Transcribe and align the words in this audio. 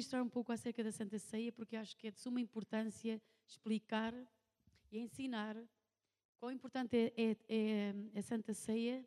ministrar 0.00 0.22
um 0.22 0.28
pouco 0.30 0.50
acerca 0.50 0.82
da 0.82 0.90
Santa 0.90 1.18
Ceia, 1.18 1.52
porque 1.52 1.76
acho 1.76 1.94
que 1.94 2.06
é 2.06 2.10
de 2.10 2.18
suma 2.18 2.40
importância 2.40 3.20
explicar 3.46 4.14
e 4.90 4.98
ensinar 4.98 5.54
quão 6.38 6.50
importante 6.50 6.96
é, 6.96 7.12
é, 7.18 7.36
é 8.14 8.18
a 8.18 8.22
Santa 8.22 8.54
Ceia, 8.54 9.06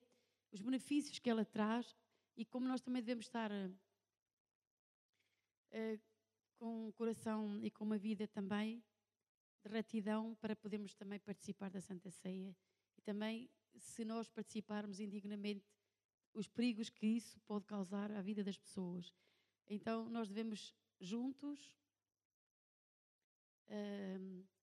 os 0.51 0.61
benefícios 0.61 1.17
que 1.17 1.31
ela 1.31 1.43
traz 1.43 1.97
e 2.37 2.45
como 2.45 2.67
nós 2.67 2.79
também 2.79 3.01
devemos 3.01 3.25
estar 3.25 3.49
uh, 3.51 3.75
com 6.59 6.89
um 6.89 6.91
coração 6.91 7.59
e 7.63 7.71
com 7.71 7.83
uma 7.83 7.97
vida 7.97 8.27
também 8.27 8.83
de 9.63 9.69
retidão 9.71 10.35
para 10.35 10.55
podermos 10.55 10.93
também 10.93 11.19
participar 11.19 11.71
da 11.71 11.81
Santa 11.81 12.11
Ceia. 12.11 12.55
E 12.95 13.01
também, 13.01 13.49
se 13.79 14.05
nós 14.05 14.29
participarmos 14.29 14.99
indignamente, 14.99 15.65
os 16.35 16.47
perigos 16.47 16.87
que 16.87 17.07
isso 17.07 17.39
pode 17.47 17.65
causar 17.65 18.11
à 18.11 18.21
vida 18.21 18.43
das 18.43 18.59
pessoas. 18.59 19.11
Então, 19.67 20.07
nós 20.07 20.27
devemos 20.27 20.71
juntos 21.03 21.75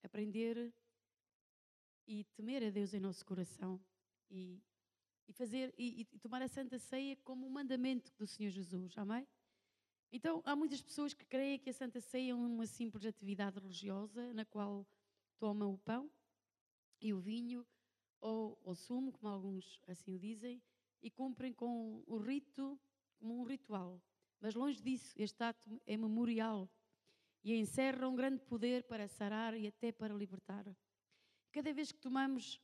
aprender 0.02 0.72
e 2.06 2.24
temer 2.34 2.64
a 2.64 2.70
Deus 2.70 2.92
em 2.94 3.00
nosso 3.00 3.24
coração 3.24 3.80
e, 4.30 4.60
e 5.28 5.32
fazer 5.32 5.74
e, 5.78 6.00
e, 6.00 6.18
tomar 6.18 6.42
a 6.42 6.48
Santa 6.48 6.78
Ceia 6.78 7.16
como 7.22 7.46
um 7.46 7.50
mandamento 7.50 8.12
do 8.16 8.26
Senhor 8.26 8.50
Jesus. 8.50 8.96
Amém? 8.98 9.26
Então, 10.12 10.42
há 10.44 10.56
muitas 10.56 10.82
pessoas 10.82 11.14
que 11.14 11.24
creem 11.24 11.58
que 11.58 11.70
a 11.70 11.72
Santa 11.72 12.00
Ceia 12.00 12.32
é 12.32 12.34
uma 12.34 12.66
simples 12.66 13.04
atividade 13.04 13.58
religiosa 13.58 14.34
na 14.34 14.44
qual 14.44 14.86
tomam 15.38 15.72
o 15.74 15.78
pão 15.78 16.10
e 17.00 17.12
o 17.12 17.20
vinho 17.20 17.64
ou 18.20 18.60
o 18.64 18.74
sumo, 18.74 19.12
como 19.12 19.32
alguns 19.32 19.80
assim 19.86 20.18
dizem, 20.18 20.60
e 21.00 21.10
cumprem 21.10 21.52
com 21.52 22.02
o 22.06 22.18
rito 22.18 22.78
como 23.18 23.40
um 23.40 23.44
ritual. 23.44 24.02
Mas 24.40 24.54
longe 24.54 24.80
disso, 24.80 25.12
este 25.16 25.42
ato 25.44 25.80
é 25.86 25.96
memorial 25.96 26.68
e 27.44 27.54
encerra 27.54 28.08
um 28.08 28.16
grande 28.16 28.42
poder 28.42 28.84
para 28.84 29.06
sarar 29.06 29.54
e 29.54 29.66
até 29.66 29.92
para 29.92 30.14
libertar. 30.14 30.64
Cada 31.52 31.72
vez 31.74 31.92
que 31.92 31.98
tomamos 31.98 32.60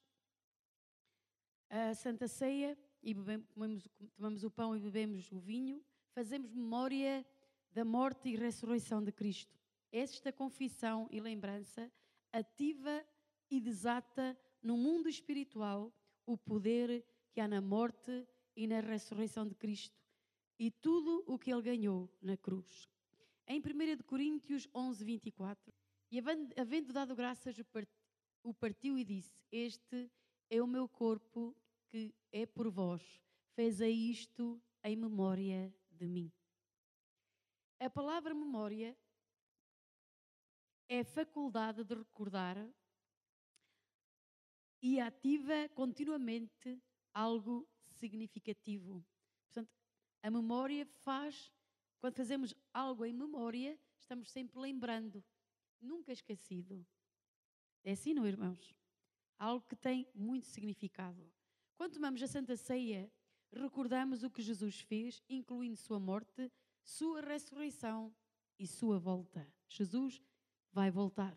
a 1.68 1.94
Santa 1.94 2.26
Ceia 2.28 2.78
e 3.02 3.12
bebemos, 3.12 3.88
tomamos 4.14 4.42
o 4.42 4.50
pão 4.50 4.74
e 4.74 4.80
bebemos 4.80 5.30
o 5.30 5.38
vinho, 5.38 5.84
fazemos 6.12 6.54
memória 6.54 7.26
da 7.70 7.84
morte 7.84 8.30
e 8.30 8.36
ressurreição 8.36 9.04
de 9.04 9.12
Cristo. 9.12 9.60
Esta 9.92 10.32
confissão 10.32 11.06
e 11.10 11.20
lembrança 11.20 11.92
ativa 12.32 13.04
e 13.50 13.60
desata 13.60 14.36
no 14.62 14.76
mundo 14.76 15.08
espiritual 15.08 15.92
o 16.24 16.38
poder 16.38 17.04
que 17.32 17.40
há 17.40 17.46
na 17.46 17.60
morte 17.60 18.26
e 18.56 18.66
na 18.66 18.80
ressurreição 18.80 19.46
de 19.46 19.54
Cristo 19.54 20.05
e 20.58 20.70
tudo 20.70 21.22
o 21.26 21.38
que 21.38 21.52
ele 21.52 21.62
ganhou 21.62 22.10
na 22.20 22.36
cruz. 22.36 22.88
Em 23.46 23.60
1 23.60 24.02
Coríntios 24.04 24.68
11, 24.74 25.04
24, 25.04 25.72
e 26.10 26.18
havendo 26.58 26.92
dado 26.92 27.14
graças, 27.14 27.56
o 28.42 28.54
partiu 28.54 28.98
e 28.98 29.04
disse: 29.04 29.40
Este 29.50 30.10
é 30.48 30.62
o 30.62 30.66
meu 30.66 30.88
corpo 30.88 31.56
que 31.88 32.14
é 32.32 32.46
por 32.46 32.70
vós. 32.70 33.02
Fez 33.54 33.80
a 33.80 33.88
isto 33.88 34.60
em 34.82 34.96
memória 34.96 35.74
de 35.90 36.06
mim. 36.06 36.32
A 37.78 37.90
palavra 37.90 38.34
memória 38.34 38.96
é 40.88 41.00
a 41.00 41.04
faculdade 41.04 41.84
de 41.84 41.94
recordar 41.94 42.56
e 44.80 45.00
ativa 45.00 45.68
continuamente 45.74 46.80
algo 47.12 47.68
significativo. 47.88 49.04
A 50.22 50.30
memória 50.30 50.86
faz, 50.86 51.52
quando 51.98 52.14
fazemos 52.14 52.54
algo 52.72 53.04
em 53.04 53.12
memória, 53.12 53.78
estamos 53.98 54.30
sempre 54.30 54.58
lembrando, 54.58 55.24
nunca 55.80 56.12
esquecido. 56.12 56.86
É 57.84 57.92
assim, 57.92 58.14
não, 58.14 58.26
irmãos? 58.26 58.74
Algo 59.38 59.66
que 59.66 59.76
tem 59.76 60.08
muito 60.14 60.46
significado. 60.46 61.32
Quando 61.76 61.94
tomamos 61.94 62.22
a 62.22 62.26
Santa 62.26 62.56
Ceia, 62.56 63.10
recordamos 63.52 64.22
o 64.22 64.30
que 64.30 64.42
Jesus 64.42 64.80
fez, 64.80 65.22
incluindo 65.28 65.76
sua 65.76 66.00
morte, 66.00 66.50
sua 66.82 67.20
ressurreição 67.20 68.14
e 68.58 68.66
sua 68.66 68.98
volta. 68.98 69.46
Jesus 69.68 70.22
vai 70.72 70.90
voltar. 70.90 71.36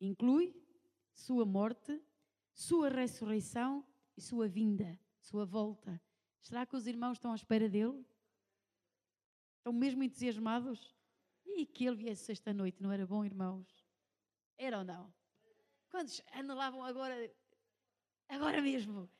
Inclui 0.00 0.54
sua 1.14 1.44
morte, 1.44 2.00
sua 2.52 2.88
ressurreição 2.88 3.84
e 4.16 4.20
sua 4.20 4.48
vinda, 4.48 4.98
sua 5.18 5.44
volta. 5.44 6.00
Será 6.46 6.64
que 6.64 6.76
os 6.76 6.86
irmãos 6.86 7.14
estão 7.14 7.32
à 7.32 7.34
espera 7.34 7.68
dele? 7.68 8.06
Estão 9.58 9.72
mesmo 9.72 10.04
entusiasmados? 10.04 10.94
E 11.44 11.66
que 11.66 11.84
ele 11.84 11.96
viesse 11.96 12.30
esta 12.30 12.54
noite, 12.54 12.80
não 12.80 12.92
era 12.92 13.04
bom, 13.04 13.24
irmãos? 13.24 13.66
Era 14.56 14.78
ou 14.78 14.84
não? 14.84 15.12
Quantos 15.90 16.22
anelavam 16.30 16.84
agora, 16.84 17.16
agora 18.28 18.62
mesmo? 18.62 19.10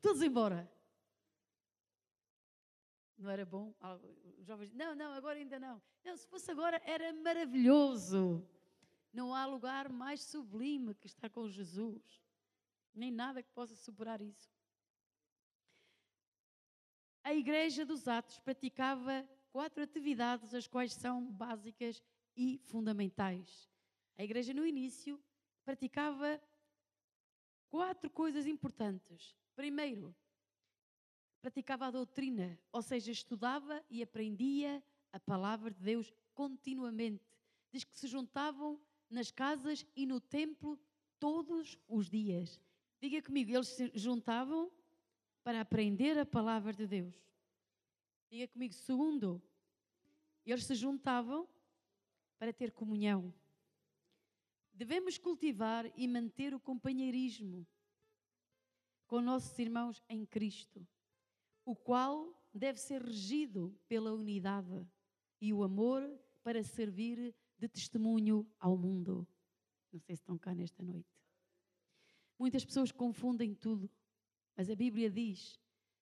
Todos 0.00 0.22
embora. 0.22 0.72
Não 3.18 3.28
era 3.28 3.44
bom? 3.44 3.74
Os 4.38 4.46
jovens, 4.46 4.72
não, 4.74 4.94
não, 4.94 5.12
agora 5.12 5.36
ainda 5.36 5.58
não. 5.58 5.82
Não, 6.04 6.16
se 6.16 6.28
fosse 6.28 6.52
agora 6.52 6.80
era 6.84 7.12
maravilhoso. 7.14 8.48
Não 9.12 9.34
há 9.34 9.44
lugar 9.44 9.88
mais 9.88 10.22
sublime 10.22 10.94
que 10.94 11.08
estar 11.08 11.28
com 11.30 11.48
Jesus. 11.48 12.22
Nem 12.94 13.10
nada 13.10 13.42
que 13.42 13.50
possa 13.50 13.74
superar 13.74 14.20
isso. 14.20 14.54
A 17.24 17.32
Igreja 17.32 17.86
dos 17.86 18.06
Atos 18.06 18.38
praticava 18.38 19.26
quatro 19.50 19.82
atividades, 19.82 20.54
as 20.54 20.66
quais 20.66 20.92
são 20.92 21.24
básicas 21.32 22.02
e 22.36 22.60
fundamentais. 22.64 23.66
A 24.18 24.22
Igreja, 24.22 24.52
no 24.52 24.66
início, 24.66 25.18
praticava 25.64 26.38
quatro 27.70 28.10
coisas 28.10 28.46
importantes. 28.46 29.34
Primeiro, 29.56 30.14
praticava 31.40 31.86
a 31.86 31.90
doutrina, 31.90 32.60
ou 32.70 32.82
seja, 32.82 33.10
estudava 33.10 33.82
e 33.88 34.02
aprendia 34.02 34.84
a 35.10 35.18
palavra 35.18 35.70
de 35.70 35.80
Deus 35.80 36.12
continuamente. 36.34 37.24
Diz 37.72 37.84
que 37.84 37.98
se 37.98 38.06
juntavam 38.06 38.78
nas 39.08 39.30
casas 39.30 39.86
e 39.96 40.04
no 40.04 40.20
templo 40.20 40.78
todos 41.18 41.78
os 41.88 42.10
dias. 42.10 42.60
Diga 43.00 43.22
comigo, 43.22 43.50
eles 43.50 43.68
se 43.68 43.90
juntavam 43.94 44.70
para 45.44 45.60
aprender 45.60 46.18
a 46.18 46.26
palavra 46.26 46.72
de 46.72 46.86
Deus. 46.86 47.14
Diga 48.28 48.48
comigo, 48.48 48.74
segundo, 48.74 49.40
eles 50.44 50.64
se 50.64 50.74
juntavam 50.74 51.48
para 52.38 52.52
ter 52.52 52.72
comunhão. 52.72 53.32
Devemos 54.72 55.16
cultivar 55.18 55.86
e 55.96 56.08
manter 56.08 56.52
o 56.52 56.58
companheirismo 56.58 57.64
com 59.06 59.20
nossos 59.20 59.56
irmãos 59.56 60.02
em 60.08 60.26
Cristo 60.26 60.84
o 61.64 61.74
qual 61.74 62.34
deve 62.52 62.78
ser 62.78 63.02
regido 63.02 63.74
pela 63.88 64.12
unidade 64.12 64.86
e 65.40 65.52
o 65.52 65.62
amor 65.62 66.02
para 66.42 66.62
servir 66.62 67.34
de 67.58 67.68
testemunho 67.68 68.46
ao 68.58 68.76
mundo. 68.76 69.26
Não 69.92 70.00
sei 70.00 70.14
se 70.14 70.22
estão 70.22 70.36
cá 70.36 70.54
nesta 70.54 70.82
noite. 70.82 71.08
Muitas 72.38 72.64
pessoas 72.64 72.92
confundem 72.92 73.54
tudo, 73.54 73.90
mas 74.56 74.70
a 74.70 74.76
Bíblia 74.76 75.10
diz 75.10 75.60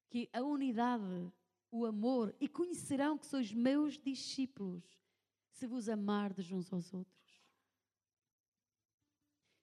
que 0.08 0.28
a 0.32 0.42
unidade, 0.42 1.32
o 1.70 1.86
amor, 1.86 2.34
e 2.40 2.48
conhecerão 2.48 3.16
que 3.16 3.26
sois 3.26 3.52
meus 3.52 3.98
discípulos 3.98 4.84
se 5.50 5.66
vos 5.66 5.88
amardes 5.88 6.50
uns 6.52 6.72
aos 6.72 6.92
outros. 6.92 7.42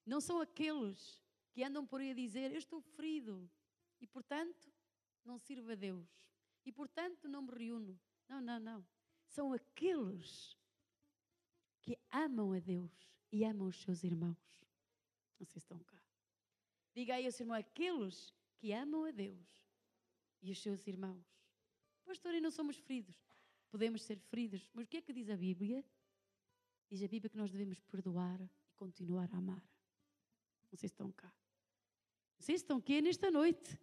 Não 0.04 0.20
são 0.20 0.40
aqueles 0.40 1.22
que 1.52 1.62
andam 1.62 1.86
por 1.86 2.00
aí 2.00 2.10
a 2.10 2.14
dizer: 2.14 2.50
Eu 2.50 2.58
estou 2.58 2.80
ferido 2.80 3.48
e, 4.00 4.06
portanto, 4.06 4.72
não 5.24 5.38
sirvo 5.38 5.70
a 5.70 5.74
Deus 5.74 6.08
e, 6.64 6.72
portanto, 6.72 7.28
não 7.28 7.42
me 7.42 7.52
reúno. 7.52 7.98
Não, 8.28 8.40
não, 8.40 8.58
não. 8.58 8.86
São 9.26 9.52
aqueles 9.52 10.56
que 11.80 11.98
amam 12.10 12.52
a 12.52 12.58
Deus 12.58 13.14
e 13.30 13.44
amam 13.44 13.68
os 13.68 13.80
seus 13.82 14.02
irmãos. 14.02 14.66
Não 15.38 15.46
sei 15.46 15.46
se 15.46 15.58
estão 15.58 15.78
cá. 15.80 16.02
Diga 16.94 17.14
aí 17.14 17.26
ao 17.26 17.32
seu 17.32 17.44
irmão: 17.44 17.56
aqueles 17.56 18.34
que 18.60 18.72
amam 18.72 19.04
a 19.04 19.10
Deus 19.10 19.48
e 20.42 20.52
os 20.52 20.62
seus 20.62 20.86
irmãos. 20.86 21.26
Pastor, 22.04 22.34
e 22.34 22.40
não 22.40 22.50
somos 22.50 22.76
feridos. 22.76 23.16
Podemos 23.70 24.02
ser 24.02 24.18
feridos, 24.18 24.68
mas 24.74 24.84
o 24.84 24.88
que 24.88 24.98
é 24.98 25.02
que 25.02 25.12
diz 25.12 25.30
a 25.30 25.36
Bíblia? 25.36 25.82
Diz 26.90 27.02
a 27.02 27.08
Bíblia 27.08 27.30
que 27.30 27.36
nós 27.38 27.50
devemos 27.50 27.80
perdoar 27.80 28.38
e 28.42 28.72
continuar 28.74 29.32
a 29.32 29.38
amar. 29.38 29.62
Não 30.70 30.76
sei 30.76 30.88
se 30.88 30.94
estão 30.94 31.10
cá. 31.12 31.32
Não 32.38 32.44
sei 32.44 32.58
se 32.58 32.64
estão 32.64 32.76
aqui 32.76 33.00
nesta 33.00 33.30
noite 33.30 33.78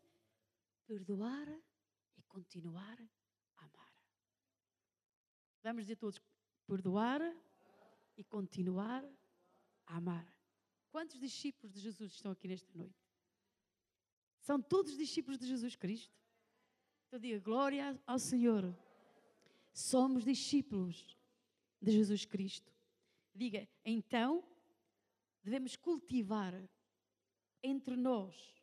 perdoar 0.85 1.47
e 2.15 2.21
continuar 2.23 2.99
a 3.57 3.65
amar. 3.65 3.93
Vamos 5.63 5.83
dizer 5.83 5.95
todos: 5.95 6.21
perdoar 6.67 7.21
e 8.15 8.23
continuar 8.23 9.03
a 9.87 9.97
amar. 9.97 10.27
Quantos 10.91 11.19
discípulos 11.19 11.73
de 11.73 11.79
Jesus 11.79 12.13
estão 12.13 12.31
aqui 12.31 12.47
nesta 12.47 12.71
noite? 12.77 13.06
São 14.47 14.61
todos 14.61 14.95
discípulos 14.95 15.37
de 15.37 15.45
Jesus 15.45 15.75
Cristo? 15.75 16.17
Então 17.05 17.19
diga 17.19 17.37
glória 17.37 18.01
ao 18.07 18.17
Senhor. 18.17 18.73
somos 19.73 20.23
discípulos 20.23 21.17
de 21.81 21.91
Jesus 21.91 22.23
Cristo. 22.23 22.71
Diga, 23.35 23.67
então 23.83 24.41
devemos 25.43 25.75
cultivar 25.75 26.53
entre 27.61 27.97
nós 27.97 28.55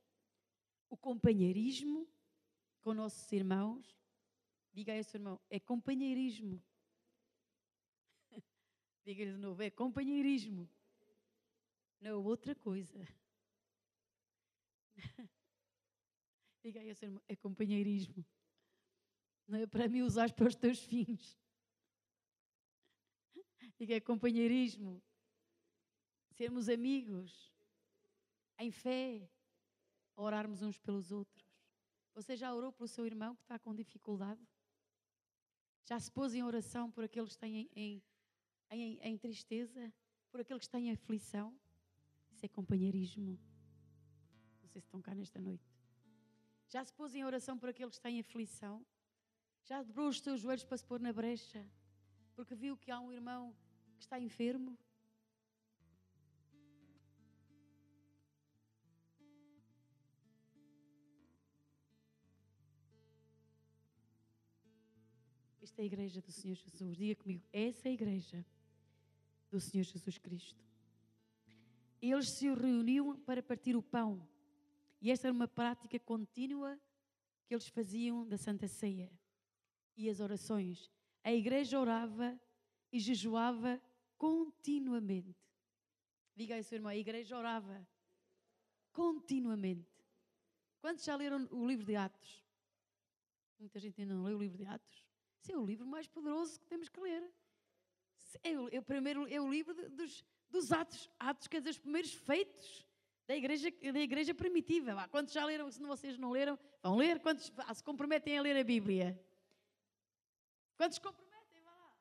o 0.89 0.97
companheirismo 0.97 2.09
com 2.81 2.95
nossos 2.95 3.31
irmãos. 3.31 3.95
Diga 4.73 4.95
a 4.95 4.97
esse 4.97 5.19
irmão, 5.19 5.39
é 5.51 5.61
companheirismo. 5.61 6.65
Diga-lhe 9.05 9.33
de 9.33 9.39
novo, 9.39 9.63
é 9.63 9.69
companheirismo. 9.69 10.67
Não 12.01 12.11
é 12.11 12.15
outra 12.15 12.55
coisa. 12.55 13.07
Diga 16.65 16.81
a 16.81 16.85
esse 16.85 17.05
irmão, 17.05 17.23
é 17.29 17.37
companheirismo. 17.37 18.25
Não 19.47 19.59
é 19.59 19.67
para 19.67 19.87
me 19.87 20.03
usar 20.03 20.33
para 20.33 20.49
os 20.49 20.55
teus 20.55 20.79
fins. 20.79 21.39
Diga, 23.79 23.95
é 23.95 24.01
companheirismo. 24.01 25.03
Sermos 26.31 26.71
amigos. 26.71 27.53
Em 28.59 28.71
fé. 28.71 29.29
Orarmos 30.17 30.63
uns 30.63 30.79
pelos 30.79 31.13
outros. 31.13 31.45
Você 32.15 32.35
já 32.35 32.55
orou 32.55 32.73
pelo 32.73 32.89
seu 32.89 33.05
irmão 33.05 33.37
que 33.37 33.43
está 33.43 33.59
com 33.59 33.75
dificuldade? 33.75 34.49
Já 35.85 36.01
se 36.01 36.11
pôs 36.11 36.33
em 36.33 36.43
oração 36.43 36.91
por 36.91 37.05
aqueles 37.05 37.35
que 37.35 37.41
têm 37.41 37.69
em, 37.77 38.03
em, 38.71 38.99
em 39.03 39.19
tristeza? 39.19 39.93
Por 40.31 40.41
aqueles 40.41 40.63
que 40.63 40.71
têm 40.71 40.91
aflição? 40.91 41.55
Isso 42.33 42.47
é 42.47 42.49
companheirismo. 42.49 43.39
Vocês 44.63 44.83
estão 44.83 45.03
cá 45.03 45.15
nesta 45.15 45.39
noite. 45.43 45.74
Já 46.75 46.85
se 46.85 46.93
pôs 46.93 47.15
em 47.15 47.25
oração 47.25 47.57
por 47.57 47.69
aqueles 47.69 47.95
que 47.95 48.03
têm 48.03 48.19
aflição? 48.19 48.85
Já 49.63 49.81
dobrou 49.81 50.09
os 50.09 50.21
seus 50.21 50.41
joelhos 50.41 50.65
para 50.65 50.77
se 50.77 50.85
pôr 50.85 50.99
na 50.99 51.13
brecha? 51.13 51.65
Porque 52.35 52.53
viu 52.53 52.77
que 52.77 52.91
há 52.91 52.99
um 52.99 53.13
irmão 53.13 53.55
que 53.95 54.03
está 54.03 54.19
enfermo? 54.19 54.77
Esta 65.63 65.81
é 65.81 65.85
a 65.85 65.87
igreja 65.87 66.21
do 66.21 66.33
Senhor 66.33 66.57
Jesus. 66.57 66.97
Diga 66.97 67.15
comigo, 67.23 67.45
essa 67.53 67.87
é 67.87 67.91
a 67.93 67.95
igreja 67.95 68.45
do 69.49 69.61
Senhor 69.61 69.85
Jesus 69.85 70.19
Cristo. 70.19 70.61
Eles 72.03 72.31
se 72.31 72.53
reuniam 72.53 73.17
para 73.21 73.41
partir 73.41 73.77
o 73.77 73.83
pão. 73.83 74.34
E 75.05 75.11
esta 75.11 75.27
era 75.29 75.35
uma 75.35 75.47
prática 75.47 76.01
contínua 76.01 76.81
que 77.47 77.53
eles 77.53 77.69
faziam 77.69 78.27
da 78.27 78.39
Santa 78.39 78.67
Ceia. 78.67 79.13
E 79.95 80.09
as 80.09 80.19
orações. 80.19 80.91
A 81.23 81.31
igreja 81.31 81.79
orava 81.79 82.41
e 82.91 82.99
jejuava 82.99 83.79
continuamente. 84.17 85.37
Diga 86.35 86.55
aí, 86.55 86.65
seu 86.65 86.77
irmão, 86.77 86.91
a 86.91 86.97
igreja 86.97 87.37
orava 87.37 87.87
continuamente. 88.95 89.93
Quantos 90.81 91.05
já 91.05 91.15
leram 91.17 91.47
o 91.51 91.67
livro 91.67 91.85
de 91.85 91.97
Atos? 91.97 92.43
Muita 93.59 93.79
gente 93.79 94.01
ainda 94.01 94.15
não 94.15 94.25
leu 94.25 94.39
o 94.39 94.41
livro 94.41 94.57
de 94.57 94.65
Atos. 94.65 95.05
Esse 95.39 95.53
é 95.53 95.59
o 95.59 95.67
livro 95.67 95.87
mais 95.87 96.09
poderoso 96.09 96.59
que 96.59 96.67
temos 96.67 96.89
que 96.89 96.99
ler. 96.99 97.31
É 98.43 98.59
o, 98.59 98.69
é 98.71 98.79
o 98.79 98.83
primeiro, 98.83 99.29
é 99.29 99.39
o 99.39 99.51
livro 99.51 99.75
de, 99.75 99.87
dos, 99.91 100.25
dos 100.49 100.73
Atos. 100.73 101.11
Atos, 101.19 101.47
quer 101.47 101.59
dizer, 101.59 101.73
os 101.73 101.79
primeiros 101.79 102.15
feitos 102.15 102.87
da 103.27 103.35
igreja, 103.35 103.71
da 103.71 104.01
igreja 104.01 104.35
primitiva. 104.35 105.09
Quantos 105.09 105.33
já 105.33 105.45
leram? 105.45 105.71
Se 105.71 105.81
vocês 105.81 106.19
não 106.19 106.31
leram, 106.31 106.59
vão 106.83 106.97
ler. 106.97 107.21
Quantos 107.21 107.53
se 107.75 107.83
comprometem 107.83 108.39
a 108.39 108.43
ler 108.43 108.57
a 108.57 108.65
Bíblia? 108.65 109.19
Quantos 110.77 110.99
comprometem? 110.99 111.61
Vá 111.63 111.71
lá. 111.71 111.97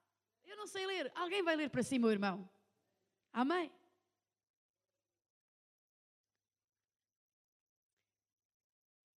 Eu 0.45 0.57
não 0.57 0.67
sei 0.67 0.85
ler. 0.85 1.11
Alguém 1.15 1.41
vai 1.41 1.55
ler 1.55 1.69
para 1.69 1.83
si, 1.83 1.97
meu 1.97 2.11
irmão. 2.11 2.49
Amém? 3.31 3.71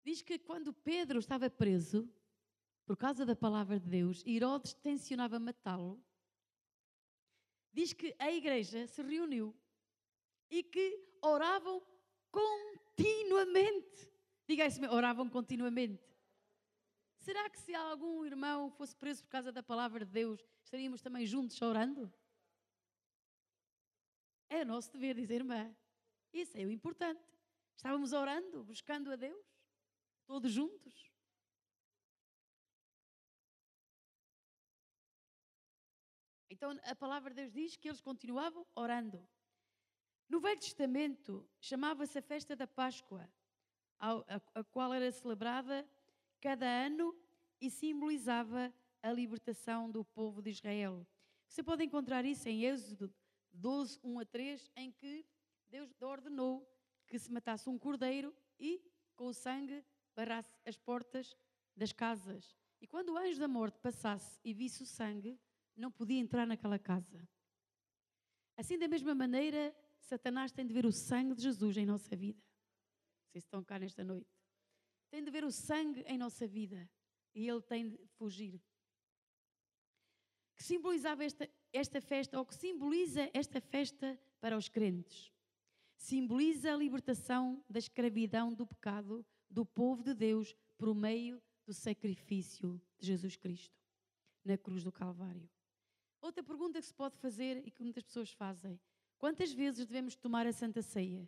Diz 0.04 0.20
que 0.20 0.38
quando 0.38 0.72
Pedro 0.72 1.18
estava 1.18 1.48
preso, 1.48 2.06
por 2.84 2.96
causa 2.96 3.24
da 3.24 3.34
palavra 3.34 3.80
de 3.80 3.88
Deus, 3.88 4.22
Herodes 4.26 4.74
tensionava 4.74 5.38
matá-lo. 5.38 5.98
Diz 7.72 7.94
que 7.94 8.14
a 8.18 8.30
igreja 8.30 8.86
se 8.86 9.02
reuniu 9.02 9.56
e 10.50 10.62
que 10.62 11.02
oravam 11.22 11.82
continuamente. 12.34 14.10
Diga 14.46 14.66
isso, 14.66 14.80
oravam 14.90 15.28
continuamente. 15.30 16.02
Será 17.18 17.48
que 17.48 17.58
se 17.58 17.74
algum 17.74 18.24
irmão 18.24 18.70
fosse 18.70 18.94
preso 18.96 19.22
por 19.22 19.30
causa 19.30 19.50
da 19.50 19.62
palavra 19.62 20.04
de 20.04 20.12
Deus, 20.12 20.40
estaríamos 20.62 21.00
também 21.00 21.24
juntos 21.24 21.60
orando? 21.62 22.12
É 24.50 24.62
o 24.62 24.66
nosso 24.66 24.92
dever 24.92 25.14
dizer, 25.14 25.36
irmã. 25.36 25.74
Isso 26.32 26.58
é 26.58 26.64
o 26.64 26.70
importante. 26.70 27.24
Estávamos 27.74 28.12
orando, 28.12 28.64
buscando 28.64 29.10
a 29.10 29.16
Deus, 29.16 29.46
todos 30.26 30.52
juntos. 30.52 31.10
Então 36.50 36.78
a 36.84 36.94
palavra 36.94 37.30
de 37.30 37.36
Deus 37.42 37.52
diz 37.52 37.76
que 37.76 37.88
eles 37.88 38.00
continuavam 38.00 38.66
orando. 38.74 39.26
No 40.28 40.40
Velho 40.40 40.58
Testamento 40.58 41.46
chamava-se 41.60 42.18
a 42.18 42.22
festa 42.22 42.56
da 42.56 42.66
Páscoa, 42.66 43.28
a, 43.98 44.64
qual 44.70 44.92
era 44.92 45.10
celebrada 45.10 45.86
cada 46.40 46.66
ano 46.66 47.14
e 47.60 47.70
simbolizava 47.70 48.72
a 49.02 49.12
libertação 49.12 49.90
do 49.90 50.04
povo 50.04 50.42
de 50.42 50.50
Israel. 50.50 51.06
Você 51.46 51.62
pode 51.62 51.84
encontrar 51.84 52.24
isso 52.24 52.48
em 52.48 52.64
Êxodo 52.64 53.12
12, 53.52 54.00
1 54.02 54.18
a 54.18 54.24
3, 54.24 54.70
em 54.76 54.90
que 54.90 55.24
Deus 55.68 55.90
ordenou 56.02 56.68
que 57.06 57.18
se 57.18 57.30
matasse 57.30 57.68
um 57.68 57.78
cordeiro 57.78 58.34
e, 58.58 58.82
com 59.14 59.26
o 59.26 59.34
sangue, 59.34 59.84
barrasse 60.14 60.50
as 60.64 60.76
portas 60.76 61.36
das 61.76 61.92
casas. 61.92 62.56
E 62.80 62.86
quando 62.86 63.10
o 63.10 63.18
anjo 63.18 63.38
da 63.38 63.48
morte 63.48 63.78
passasse 63.78 64.40
e 64.44 64.52
visse 64.52 64.82
o 64.82 64.86
sangue, 64.86 65.38
não 65.76 65.90
podia 65.90 66.18
entrar 66.18 66.46
naquela 66.46 66.78
casa. 66.78 67.26
Assim, 68.56 68.78
da 68.78 68.86
mesma 68.86 69.14
maneira, 69.14 69.74
Satanás 70.04 70.52
tem 70.52 70.66
de 70.66 70.72
ver 70.72 70.84
o 70.84 70.92
sangue 70.92 71.34
de 71.34 71.42
Jesus 71.42 71.76
em 71.76 71.86
nossa 71.86 72.14
vida. 72.14 72.40
Vocês 73.26 73.44
estão 73.44 73.64
cá 73.64 73.78
nesta 73.78 74.04
noite. 74.04 74.30
Tem 75.10 75.24
de 75.24 75.30
ver 75.30 75.44
o 75.44 75.50
sangue 75.50 76.02
em 76.02 76.18
nossa 76.18 76.46
vida 76.46 76.88
e 77.34 77.48
ele 77.48 77.62
tem 77.62 77.88
de 77.88 77.96
fugir. 78.18 78.60
Que 80.56 80.62
simbolizava 80.62 81.24
esta, 81.24 81.50
esta 81.72 82.00
festa, 82.00 82.38
ou 82.38 82.46
que 82.46 82.54
simboliza 82.54 83.28
esta 83.32 83.60
festa 83.60 84.20
para 84.40 84.56
os 84.56 84.68
crentes? 84.68 85.32
Simboliza 85.96 86.72
a 86.72 86.76
libertação 86.76 87.64
da 87.68 87.78
escravidão 87.78 88.52
do 88.52 88.66
pecado 88.66 89.24
do 89.48 89.64
povo 89.64 90.02
de 90.02 90.14
Deus 90.14 90.54
por 90.76 90.94
meio 90.94 91.42
do 91.66 91.72
sacrifício 91.72 92.80
de 92.98 93.06
Jesus 93.06 93.36
Cristo 93.36 93.74
na 94.44 94.58
cruz 94.58 94.84
do 94.84 94.92
Calvário. 94.92 95.48
Outra 96.20 96.42
pergunta 96.42 96.80
que 96.80 96.86
se 96.86 96.94
pode 96.94 97.16
fazer 97.16 97.66
e 97.66 97.70
que 97.70 97.82
muitas 97.82 98.02
pessoas 98.02 98.30
fazem: 98.30 98.78
quantas 99.24 99.54
vezes 99.54 99.86
devemos 99.86 100.14
tomar 100.14 100.46
a 100.46 100.52
Santa 100.52 100.82
Ceia? 100.82 101.26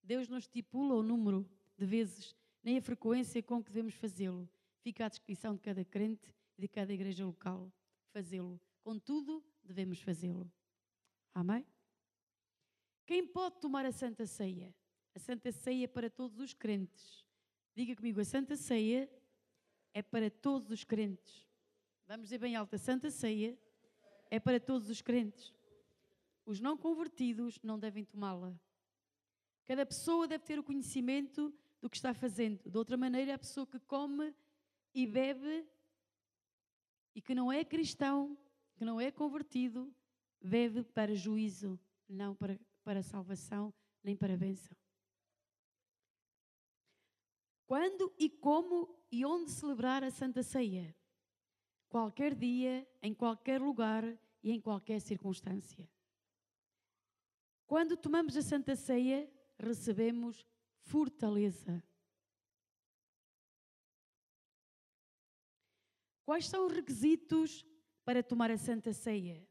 Deus 0.00 0.28
não 0.28 0.38
estipula 0.38 0.94
o 0.94 1.02
número 1.02 1.44
de 1.76 1.84
vezes, 1.84 2.36
nem 2.62 2.78
a 2.78 2.80
frequência 2.80 3.42
com 3.42 3.60
que 3.60 3.68
devemos 3.68 3.94
fazê-lo. 3.94 4.48
Fica 4.78 5.04
à 5.04 5.08
descrição 5.08 5.56
de 5.56 5.60
cada 5.60 5.84
crente 5.84 6.32
e 6.56 6.60
de 6.60 6.68
cada 6.68 6.94
igreja 6.94 7.26
local 7.26 7.72
fazê-lo. 8.12 8.60
Contudo, 8.80 9.44
devemos 9.64 10.00
fazê-lo. 10.00 10.48
Amém? 11.34 11.66
Quem 13.04 13.26
pode 13.26 13.58
tomar 13.58 13.84
a 13.84 13.90
Santa 13.90 14.24
Ceia? 14.24 14.72
A 15.12 15.18
Santa 15.18 15.50
Ceia 15.50 15.82
é 15.82 15.88
para 15.88 16.08
todos 16.08 16.38
os 16.38 16.54
crentes. 16.54 17.26
Diga 17.74 17.96
comigo, 17.96 18.20
a 18.20 18.24
Santa 18.24 18.54
Ceia 18.54 19.10
é 19.92 20.00
para 20.00 20.30
todos 20.30 20.70
os 20.70 20.84
crentes. 20.84 21.44
Vamos 22.06 22.26
dizer 22.26 22.38
bem 22.38 22.54
alta, 22.54 22.76
a 22.76 22.78
Santa 22.78 23.10
Ceia 23.10 23.58
é 24.30 24.38
para 24.38 24.60
todos 24.60 24.88
os 24.88 25.02
crentes. 25.02 25.55
Os 26.46 26.60
não 26.60 26.78
convertidos 26.78 27.58
não 27.62 27.78
devem 27.78 28.04
tomá-la. 28.04 28.58
Cada 29.66 29.84
pessoa 29.84 30.26
deve 30.26 30.44
ter 30.44 30.58
o 30.58 30.62
conhecimento 30.62 31.52
do 31.80 31.90
que 31.90 31.96
está 31.96 32.14
fazendo. 32.14 32.70
De 32.70 32.78
outra 32.78 32.96
maneira, 32.96 33.34
a 33.34 33.38
pessoa 33.38 33.66
que 33.66 33.78
come 33.80 34.34
e 34.94 35.06
bebe 35.06 35.68
e 37.14 37.20
que 37.20 37.34
não 37.34 37.52
é 37.52 37.64
cristão, 37.64 38.38
que 38.76 38.84
não 38.84 38.98
é 38.98 39.10
convertido, 39.10 39.92
bebe 40.40 40.82
para 40.82 41.14
juízo, 41.14 41.78
não 42.08 42.34
para, 42.34 42.58
para 42.82 43.02
salvação, 43.02 43.74
nem 44.02 44.16
para 44.16 44.36
bênção. 44.36 44.74
Quando 47.66 48.14
e 48.18 48.30
como 48.30 48.96
e 49.10 49.26
onde 49.26 49.50
celebrar 49.50 50.02
a 50.02 50.10
Santa 50.10 50.42
Ceia? 50.42 50.96
qualquer 51.88 52.34
dia, 52.34 52.86
em 53.02 53.14
qualquer 53.14 53.60
lugar 53.60 54.04
e 54.42 54.52
em 54.52 54.60
qualquer 54.60 55.00
circunstância. 55.00 55.88
Quando 57.66 57.96
tomamos 57.96 58.36
a 58.36 58.42
Santa 58.42 58.76
Ceia, 58.76 59.28
recebemos 59.58 60.46
fortaleza. 60.82 61.82
Quais 66.24 66.46
são 66.46 66.66
os 66.66 66.72
requisitos 66.72 67.66
para 68.04 68.22
tomar 68.22 68.52
a 68.52 68.58
Santa 68.58 68.92
Ceia? 68.92 69.44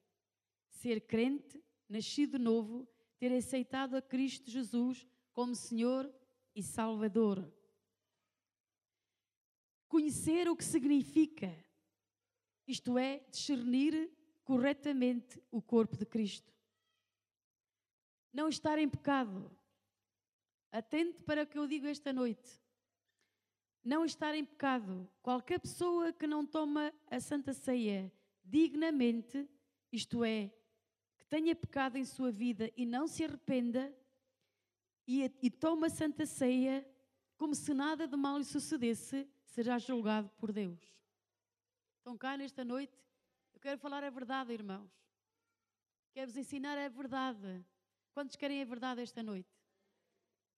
Ser 0.70 1.02
crente, 1.02 1.62
nascido 1.90 2.40
novo, 2.40 2.88
ter 3.18 3.34
aceitado 3.34 3.96
a 3.96 4.02
Cristo 4.02 4.50
Jesus 4.50 5.06
como 5.34 5.54
Senhor 5.54 6.10
e 6.56 6.64
Salvador. 6.64 7.52
Conhecer 9.90 10.48
o 10.48 10.56
que 10.56 10.64
significa, 10.64 11.54
isto 12.66 12.98
é, 12.98 13.20
discernir 13.30 14.10
corretamente 14.46 15.42
o 15.52 15.62
corpo 15.62 15.98
de 15.98 16.06
Cristo. 16.06 16.55
Não 18.36 18.50
estar 18.50 18.78
em 18.78 18.90
pecado. 18.90 19.50
Atente 20.70 21.24
para 21.24 21.44
o 21.44 21.48
que 21.48 21.58
eu 21.58 21.66
digo 21.66 21.88
esta 21.88 22.12
noite. 22.12 22.62
Não 23.82 24.04
estar 24.04 24.36
em 24.36 24.44
pecado. 24.44 25.10
Qualquer 25.22 25.58
pessoa 25.58 26.12
que 26.12 26.28
não 26.28 26.46
toma 26.46 26.94
a 27.10 27.18
Santa 27.22 27.54
Ceia 27.54 28.12
dignamente, 28.44 29.50
isto 29.90 30.22
é, 30.26 30.54
que 31.18 31.26
tenha 31.30 31.56
pecado 31.56 31.96
em 31.96 32.04
sua 32.04 32.30
vida 32.30 32.70
e 32.76 32.86
não 32.86 33.08
se 33.08 33.24
arrependa 33.24 33.96
e, 35.08 35.24
e 35.42 35.50
toma 35.50 35.88
a 35.88 35.90
Santa 35.90 36.26
Ceia 36.26 36.86
como 37.38 37.56
se 37.56 37.74
nada 37.74 38.06
de 38.06 38.18
mal 38.18 38.38
lhe 38.38 38.44
sucedesse, 38.44 39.26
será 39.46 39.80
julgado 39.80 40.30
por 40.32 40.52
Deus. 40.52 40.82
Estão 42.00 42.18
cá 42.18 42.36
nesta 42.36 42.66
noite? 42.66 43.02
Eu 43.54 43.62
quero 43.62 43.80
falar 43.80 44.04
a 44.04 44.10
verdade, 44.10 44.52
irmãos. 44.52 44.92
Quero-vos 46.12 46.36
ensinar 46.36 46.78
a 46.78 46.90
verdade. 46.90 47.66
Quantos 48.16 48.38
querem 48.38 48.62
a 48.62 48.66
verdade 48.66 49.02
esta 49.02 49.22
noite? 49.22 49.54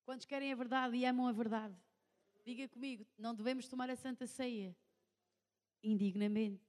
Quantos 0.05 0.27
querem 0.27 0.51
a 0.53 0.55
verdade 0.55 0.95
e 0.95 1.03
amam 1.07 1.27
a 1.27 1.31
verdade? 1.31 1.75
Diga 2.45 2.69
comigo, 2.69 3.03
não 3.17 3.33
devemos 3.33 3.67
tomar 3.67 3.89
a 3.89 3.95
Santa 3.95 4.27
Ceia 4.27 4.77
indignamente, 5.81 6.63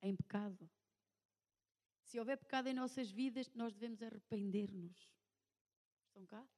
em 0.00 0.16
pecado. 0.16 0.70
Se 2.00 2.18
houver 2.18 2.38
pecado 2.38 2.66
em 2.66 2.72
nossas 2.72 3.10
vidas, 3.10 3.52
nós 3.54 3.74
devemos 3.74 4.02
arrepender-nos. 4.02 4.96
Estão 6.08 6.24
cá? 6.24 6.48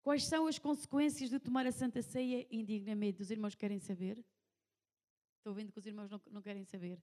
Quais 0.00 0.24
são 0.24 0.46
as 0.46 0.58
consequências 0.58 1.28
de 1.28 1.38
tomar 1.38 1.66
a 1.66 1.72
Santa 1.72 2.00
Ceia 2.00 2.46
indignamente? 2.50 3.20
Os 3.20 3.30
irmãos 3.30 3.54
querem 3.54 3.78
saber? 3.78 4.24
Estou 5.46 5.54
vendo 5.54 5.70
que 5.70 5.78
os 5.78 5.86
irmãos 5.86 6.10
não, 6.10 6.20
não 6.32 6.42
querem 6.42 6.64
saber. 6.64 7.00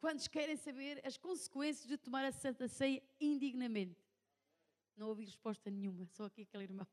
Quantos 0.00 0.26
querem 0.26 0.56
saber 0.56 1.02
as 1.04 1.18
consequências 1.18 1.86
de 1.86 1.98
tomar 1.98 2.24
a 2.24 2.32
Santa 2.32 2.66
Ceia 2.66 3.02
indignamente? 3.20 4.02
Não 4.96 5.08
ouvi 5.08 5.26
resposta 5.26 5.70
nenhuma, 5.70 6.06
só 6.06 6.24
aqui 6.24 6.40
aquele 6.40 6.64
irmão. 6.64 6.86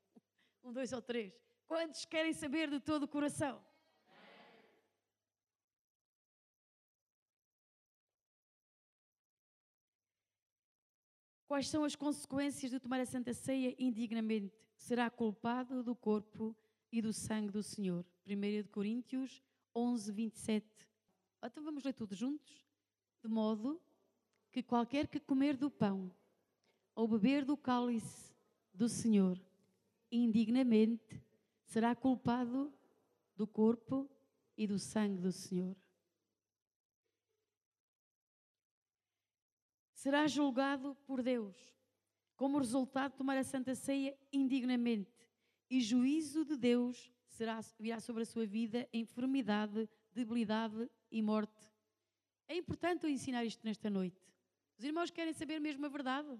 Um, 0.61 0.73
dois 0.73 0.91
ou 0.91 1.01
três. 1.01 1.33
Quantos 1.65 2.03
querem 2.03 2.33
saber 2.33 2.69
de 2.69 2.81
todo 2.81 3.03
o 3.03 3.07
coração? 3.07 3.65
Quais 11.47 11.69
são 11.69 11.85
as 11.85 11.95
consequências 11.95 12.69
de 12.69 12.81
tomar 12.81 12.99
a 12.99 13.05
Santa 13.05 13.33
Ceia 13.33 13.73
indignamente? 13.79 14.53
Será 14.75 15.09
culpado 15.09 15.81
do 15.81 15.95
corpo 15.95 16.53
e 16.91 17.01
do 17.01 17.13
sangue 17.13 17.49
do 17.49 17.63
Senhor. 17.63 18.05
1 18.27 18.67
Coríntios 18.67 19.41
11, 19.75 20.11
27. 20.11 20.67
Então 21.43 21.63
vamos 21.63 21.83
ler 21.83 21.93
tudo 21.93 22.15
juntos? 22.15 22.65
De 23.21 23.27
modo 23.27 23.81
que 24.51 24.61
qualquer 24.61 25.07
que 25.07 25.19
comer 25.19 25.57
do 25.57 25.69
pão 25.69 26.11
ou 26.95 27.07
beber 27.07 27.43
do 27.43 27.57
cálice 27.57 28.33
do 28.73 28.87
Senhor 28.87 29.39
indignamente 30.11 31.21
será 31.65 31.95
culpado 31.95 32.71
do 33.35 33.47
corpo 33.47 34.09
e 34.55 34.67
do 34.67 34.77
sangue 34.77 35.21
do 35.21 35.31
Senhor. 35.31 35.75
Será 39.93 40.27
julgado 40.27 40.95
por 41.07 41.23
Deus, 41.23 41.55
como 42.35 42.59
resultado 42.59 43.13
de 43.13 43.17
tomar 43.17 43.37
a 43.37 43.43
Santa 43.43 43.73
Ceia 43.73 44.17
indignamente, 44.31 45.11
e 45.69 45.81
juízo 45.81 46.45
de 46.45 46.57
Deus 46.57 47.11
será, 47.33 47.59
virá 47.79 47.99
sobre 47.99 48.23
a 48.23 48.25
sua 48.25 48.45
vida 48.45 48.87
enfermidade, 48.93 49.89
debilidade 50.13 50.89
e 51.11 51.21
morte. 51.21 51.69
É 52.47 52.55
importante 52.55 53.05
eu 53.05 53.09
ensinar 53.09 53.43
isto 53.43 53.65
nesta 53.65 53.89
noite. 53.89 54.21
Os 54.77 54.83
irmãos 54.83 55.09
querem 55.09 55.33
saber 55.33 55.59
mesmo 55.59 55.85
a 55.85 55.89
verdade? 55.89 56.39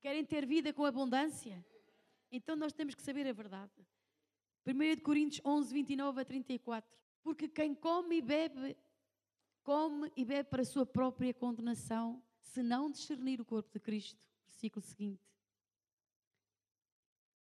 Querem 0.00 0.24
ter 0.24 0.46
vida 0.46 0.72
com 0.72 0.84
abundância? 0.84 1.64
Então 2.30 2.56
nós 2.56 2.72
temos 2.72 2.94
que 2.94 3.02
saber 3.02 3.26
a 3.26 3.32
verdade. 3.32 3.72
1 4.66 5.00
Coríntios 5.02 5.44
11, 5.44 5.72
29 5.72 6.20
a 6.20 6.24
34. 6.24 6.90
Porque 7.22 7.48
quem 7.48 7.74
come 7.74 8.16
e 8.16 8.22
bebe, 8.22 8.76
come 9.62 10.10
e 10.16 10.24
bebe 10.24 10.48
para 10.48 10.62
a 10.62 10.64
sua 10.64 10.84
própria 10.84 11.32
condenação, 11.32 12.22
se 12.40 12.62
não 12.62 12.90
discernir 12.90 13.40
o 13.40 13.44
corpo 13.44 13.70
de 13.72 13.78
Cristo. 13.78 14.20
Versículo 14.46 14.84
seguinte. 14.84 15.22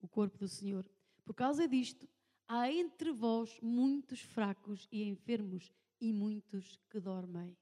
O 0.02 0.08
corpo 0.08 0.38
do 0.38 0.48
Senhor. 0.48 0.86
Por 1.26 1.34
causa 1.34 1.68
disto, 1.68 2.08
há 2.48 2.72
entre 2.72 3.12
vós 3.12 3.60
muitos 3.62 4.22
fracos 4.22 4.88
e 4.92 5.04
enfermos 5.04 5.72
e 6.00 6.14
muitos 6.14 6.80
que 6.90 7.00
dormem. 7.00 7.58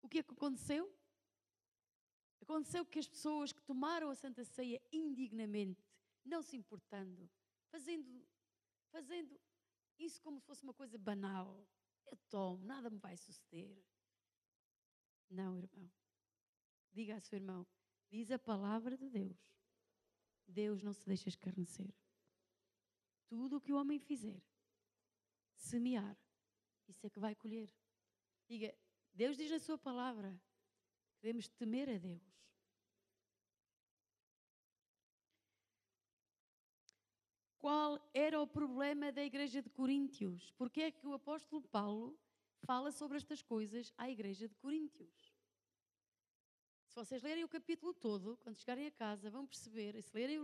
O 0.00 0.08
que 0.08 0.18
é 0.18 0.22
que 0.22 0.32
aconteceu? 0.32 0.92
Aconteceu 2.40 2.84
que 2.84 2.98
as 2.98 3.06
pessoas 3.06 3.52
que 3.52 3.62
tomaram 3.62 4.10
a 4.10 4.14
Santa 4.14 4.44
Ceia 4.44 4.80
indignamente, 4.92 5.86
não 6.24 6.42
se 6.42 6.56
importando, 6.56 7.30
fazendo, 7.70 8.26
fazendo 8.90 9.40
isso 9.98 10.20
como 10.20 10.40
se 10.40 10.46
fosse 10.46 10.62
uma 10.62 10.74
coisa 10.74 10.98
banal. 10.98 11.66
Eu 12.06 12.16
tomo, 12.28 12.64
nada 12.64 12.90
me 12.90 12.98
vai 12.98 13.16
suceder. 13.16 13.82
Não, 15.30 15.56
irmão. 15.58 15.90
Diga 16.90 17.16
a 17.16 17.20
seu 17.20 17.38
irmão, 17.38 17.66
diz 18.10 18.30
a 18.30 18.38
palavra 18.38 18.96
de 18.96 19.08
Deus. 19.08 19.38
Deus 20.46 20.82
não 20.82 20.92
se 20.92 21.06
deixa 21.06 21.28
escarnecer. 21.28 21.94
Tudo 23.32 23.56
o 23.56 23.60
que 23.62 23.72
o 23.72 23.78
homem 23.78 23.98
fizer, 23.98 24.42
semear, 25.56 26.18
isso 26.86 27.06
é 27.06 27.08
que 27.08 27.18
vai 27.18 27.34
colher. 27.34 27.72
Diga, 28.46 28.76
Deus 29.14 29.38
diz 29.38 29.50
na 29.50 29.58
sua 29.58 29.78
palavra, 29.78 30.38
devemos 31.18 31.48
temer 31.48 31.88
a 31.88 31.96
Deus. 31.96 32.30
qual 37.56 37.98
era 38.12 38.38
o 38.38 38.46
problema 38.46 39.10
da 39.12 39.24
igreja 39.24 39.62
de 39.62 39.70
Coríntios. 39.70 40.50
Porque 40.58 40.82
é 40.82 40.90
que 40.90 41.06
o 41.06 41.14
apóstolo 41.14 41.62
Paulo 41.62 42.18
fala 42.66 42.90
sobre 42.90 43.16
estas 43.16 43.40
coisas 43.40 43.94
à 43.96 44.10
igreja 44.10 44.46
de 44.48 44.54
Coríntios? 44.56 45.32
Se 46.88 46.96
vocês 46.96 47.22
lerem 47.22 47.44
o 47.44 47.48
capítulo 47.48 47.94
todo, 47.94 48.36
quando 48.42 48.58
chegarem 48.58 48.88
a 48.88 48.90
casa, 48.90 49.30
vão 49.30 49.46
perceber, 49.46 50.02
se 50.02 50.12
lerem, 50.12 50.38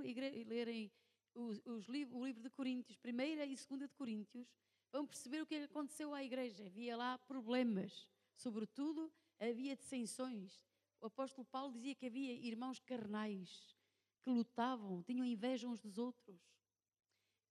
lerem 0.45 0.93
os, 1.39 1.61
os, 1.65 1.89
o 1.89 2.25
livro 2.25 2.43
de 2.43 2.51
Coríntios, 2.51 2.97
primeira 2.97 3.47
e 3.47 3.57
segunda 3.57 3.87
de 3.87 3.95
Coríntios, 3.95 4.53
vão 4.91 5.07
perceber 5.07 5.41
o 5.41 5.47
que 5.47 5.55
aconteceu 5.57 6.13
à 6.13 6.25
igreja. 6.25 6.67
Havia 6.67 6.97
lá 6.97 7.17
problemas, 7.19 8.09
sobretudo 8.35 9.13
havia 9.39 9.77
dissensões. 9.77 10.67
O 11.01 11.07
apóstolo 11.07 11.47
Paulo 11.47 11.73
dizia 11.73 11.95
que 11.95 12.07
havia 12.07 12.33
irmãos 12.33 12.81
carnais 12.81 13.77
que 14.21 14.31
lutavam, 14.31 15.03
tinham 15.05 15.25
inveja 15.25 15.69
uns 15.69 15.81
dos 15.81 15.97
outros. 15.97 16.41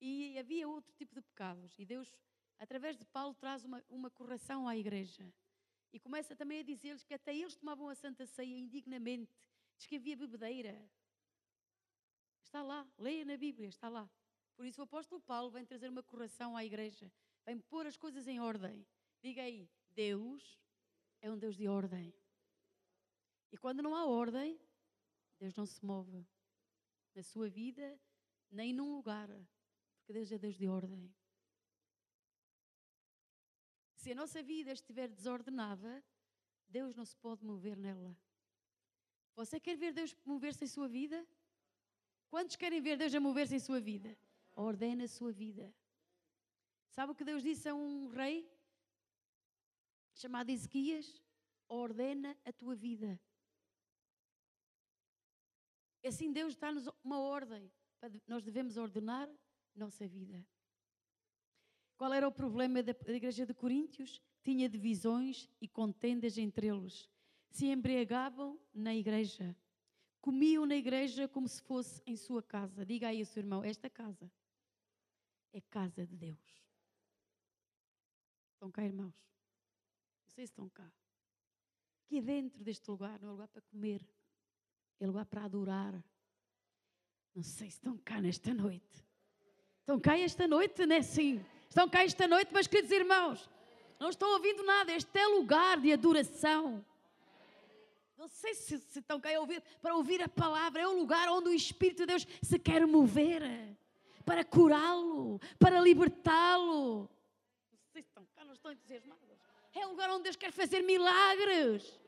E 0.02 0.38
havia 0.38 0.68
outro 0.68 0.94
tipo 0.94 1.16
de 1.16 1.22
pecados. 1.22 1.80
E 1.80 1.86
Deus, 1.86 2.14
através 2.60 2.98
de 2.98 3.06
Paulo, 3.06 3.34
traz 3.34 3.64
uma, 3.64 3.84
uma 3.90 4.12
correção 4.12 4.68
à 4.68 4.76
igreja. 4.76 5.34
E 5.94 6.00
começa 6.00 6.36
também 6.36 6.60
a 6.60 6.64
dizer-lhes 6.64 7.06
que 7.06 7.14
até 7.14 7.34
eles 7.34 7.56
tomavam 7.56 7.88
a 7.88 7.96
Santa 7.96 8.26
Ceia 8.26 8.58
indignamente. 8.58 9.32
Diz 9.78 9.88
que 9.88 9.96
havia 9.96 10.18
bebedeira. 10.18 10.88
Está 12.48 12.64
lá, 12.64 12.90
leia 12.98 13.26
na 13.26 13.36
Bíblia, 13.36 13.68
está 13.68 13.90
lá. 13.90 14.10
Por 14.56 14.66
isso 14.66 14.80
o 14.80 14.86
apóstolo 14.86 15.22
Paulo 15.22 15.52
vem 15.52 15.66
trazer 15.66 15.90
uma 15.90 16.02
correção 16.02 16.56
à 16.56 16.64
igreja. 16.64 17.12
Vem 17.46 17.60
pôr 17.60 17.86
as 17.86 17.98
coisas 17.98 18.26
em 18.26 18.40
ordem. 18.40 18.88
Diga 19.22 19.42
aí, 19.42 19.70
Deus 19.92 20.58
é 21.22 21.30
um 21.30 21.38
Deus 21.38 21.58
de 21.58 21.68
ordem. 21.68 22.14
E 23.52 23.58
quando 23.58 23.84
não 23.84 23.94
há 23.94 24.06
ordem, 24.06 24.58
Deus 25.38 25.54
não 25.56 25.66
se 25.66 25.86
move 25.86 26.26
na 27.14 27.22
sua 27.22 27.50
vida, 27.50 28.00
nem 28.50 28.72
num 28.72 28.96
lugar. 28.96 29.28
Porque 29.98 30.14
Deus 30.14 30.32
é 30.32 30.38
Deus 30.38 30.56
de 30.56 30.70
ordem. 30.70 31.14
Se 33.96 34.14
a 34.14 34.16
nossa 34.16 34.42
vida 34.42 34.72
estiver 34.72 35.10
desordenada, 35.10 36.02
Deus 36.66 36.96
não 36.96 37.04
se 37.04 37.18
pode 37.18 37.44
mover 37.44 37.76
nela. 37.76 38.18
Você 39.36 39.60
quer 39.60 39.76
ver 39.76 39.92
Deus 39.92 40.16
mover-se 40.24 40.64
em 40.64 40.68
sua 40.68 40.88
vida? 40.88 41.28
Quantos 42.30 42.56
querem 42.56 42.82
ver 42.82 42.98
Deus 42.98 43.14
a 43.14 43.20
mover-se 43.20 43.56
em 43.56 43.60
sua 43.60 43.80
vida? 43.80 44.18
Ordena 44.56 45.06
a 45.06 45.08
sua 45.08 45.32
vida. 45.32 45.74
Sabe 46.90 47.12
o 47.12 47.16
que 47.16 47.24
Deus 47.24 47.44
disse 47.44 47.70
a 47.70 47.76
um 47.76 48.08
rei 48.08 48.50
chamado 50.14 50.50
Ezequias? 50.50 51.22
Ordena 51.70 52.38
a 52.46 52.52
tua 52.52 52.76
vida. 52.76 53.20
Assim 56.06 56.32
Deus 56.32 56.56
dá-nos 56.56 56.88
uma 57.04 57.20
ordem. 57.20 57.72
Nós 58.26 58.44
devemos 58.44 58.78
ordenar 58.78 59.30
nossa 59.76 60.08
vida. 60.08 60.46
Qual 61.98 62.14
era 62.14 62.28
o 62.28 62.32
problema 62.32 62.82
da 62.84 62.96
igreja 63.08 63.46
de 63.46 63.54
Coríntios? 63.54 64.22
Tinha 64.44 64.70
divisões 64.70 65.50
e 65.60 65.68
contendas 65.68 66.38
entre 66.38 66.68
eles. 66.68 67.10
Se 67.50 67.66
embriagavam 67.66 68.60
na 68.74 68.96
igreja. 68.96 69.56
Comiam 70.22 70.66
na 70.66 70.76
igreja 70.76 71.28
como 71.28 71.48
se 71.48 71.62
fosse 71.62 72.02
em 72.06 72.16
sua 72.16 72.42
casa. 72.44 72.86
Diga 72.86 73.08
aí 73.08 73.20
ao 73.20 73.26
seu 73.26 73.42
irmão: 73.42 73.64
esta 73.64 73.90
casa 73.90 74.32
é 75.54 75.62
casa 75.62 76.06
de 76.06 76.16
Deus. 76.16 76.68
Estão 78.54 78.72
cá, 78.72 78.84
irmãos? 78.84 79.16
Não 80.24 80.30
sei 80.34 80.46
se 80.46 80.52
estão 80.52 80.70
cá. 80.70 80.92
Aqui 82.06 82.22
dentro 82.22 82.64
deste 82.64 82.90
lugar 82.90 83.20
não 83.22 83.30
é 83.30 83.32
lugar 83.32 83.48
para 83.50 83.62
comer, 83.64 84.02
é 85.00 85.06
lugar 85.06 85.26
para 85.26 85.44
adorar. 85.44 85.94
Não 87.36 87.44
sei 87.44 87.70
se 87.70 87.78
estão 87.78 87.98
cá 87.98 88.20
nesta 88.20 88.54
noite. 88.54 89.06
Estão 89.80 90.00
cá 90.00 90.18
esta 90.18 90.48
noite, 90.48 90.86
não 90.86 90.96
é 90.96 91.00
assim? 91.00 91.44
Estão 91.70 91.88
cá 91.90 92.04
esta 92.04 92.28
noite, 92.28 92.50
mas 92.52 92.66
queridos 92.66 92.92
irmãos, 92.92 93.50
não 94.00 94.10
estão 94.10 94.32
ouvindo 94.34 94.64
nada. 94.64 94.92
Este 94.94 95.18
é 95.18 95.28
lugar 95.28 95.80
de 95.80 95.94
adoração. 95.94 96.84
Não 98.18 98.28
sei 98.28 98.56
se, 98.56 98.80
se 98.80 99.00
estão 99.00 99.20
cá 99.20 99.30
a 99.36 99.40
ouvir, 99.40 99.62
para 99.82 99.96
ouvir 99.96 100.22
a 100.24 100.28
palavra. 100.28 100.82
É 100.82 100.88
o 100.88 100.98
lugar 100.98 101.30
onde 101.30 101.50
o 101.50 101.54
Espírito 101.54 102.00
de 102.00 102.08
Deus 102.08 102.28
se 102.42 102.58
quer 102.58 102.86
mover 102.88 103.44
para 104.26 104.44
curá-lo, 104.44 105.40
para 105.60 105.80
libertá-lo. 105.80 107.10
Não 107.72 107.80
sei 107.94 108.02
se 108.02 108.10
estão 108.10 108.26
cá, 108.36 108.44
não 108.44 108.54
estão 108.54 108.72
entusiasmados. 108.72 109.24
É 109.74 109.86
o 109.86 109.92
lugar 109.92 110.10
onde 110.10 110.24
Deus 110.24 110.36
quer 110.36 110.52
fazer 110.52 110.82
milagres. 110.82 112.00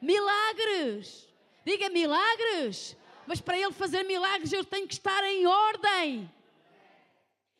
Milagres. 0.00 1.26
Diga 1.64 1.88
milagres. 1.88 2.94
Mas 3.26 3.40
para 3.40 3.58
Ele 3.58 3.72
fazer 3.72 4.02
milagres, 4.02 4.52
eu 4.52 4.64
tenho 4.64 4.86
que 4.86 4.92
estar 4.92 5.24
em 5.24 5.46
ordem. 5.46 6.30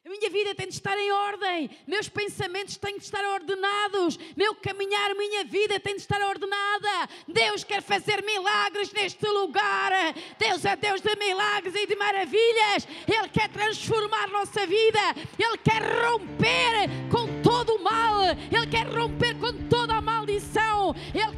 A 0.07 0.11
minha 0.11 0.29
vida 0.29 0.55
tem 0.55 0.69
de 0.69 0.75
estar 0.75 0.99
em 0.99 1.11
ordem, 1.11 1.71
meus 1.87 2.11
pensamentos 2.11 2.77
têm 2.77 2.99
de 2.99 3.05
estar 3.05 3.25
ordenados, 3.25 4.19
meu 4.37 4.55
caminhar, 4.55 5.15
minha 5.15 5.45
vida 5.45 5.81
tem 5.81 5.95
de 5.95 6.03
estar 6.03 6.21
ordenada. 6.21 7.09
Deus 7.27 7.65
quer 7.65 7.81
fazer 7.81 8.23
milagres 8.23 8.93
neste 8.93 9.27
lugar. 9.27 9.91
Deus 10.39 10.63
é 10.67 10.77
Deus 10.77 11.01
de 11.01 11.17
milagres 11.17 11.75
e 11.75 11.87
de 11.87 11.97
maravilhas. 11.97 12.87
Ele 13.09 13.29
quer 13.31 13.49
transformar 13.49 14.29
nossa 14.29 14.67
vida, 14.67 15.01
Ele 15.39 15.57
quer 15.57 15.81
romper 16.05 16.91
com 17.11 17.41
todo 17.41 17.77
o 17.77 17.83
mal, 17.83 18.25
Ele 18.53 18.67
quer 18.67 18.87
romper 18.87 19.35
com 19.39 19.55
toda 19.71 19.95
a 19.95 20.03
maldição, 20.03 20.95
Ele 21.15 21.35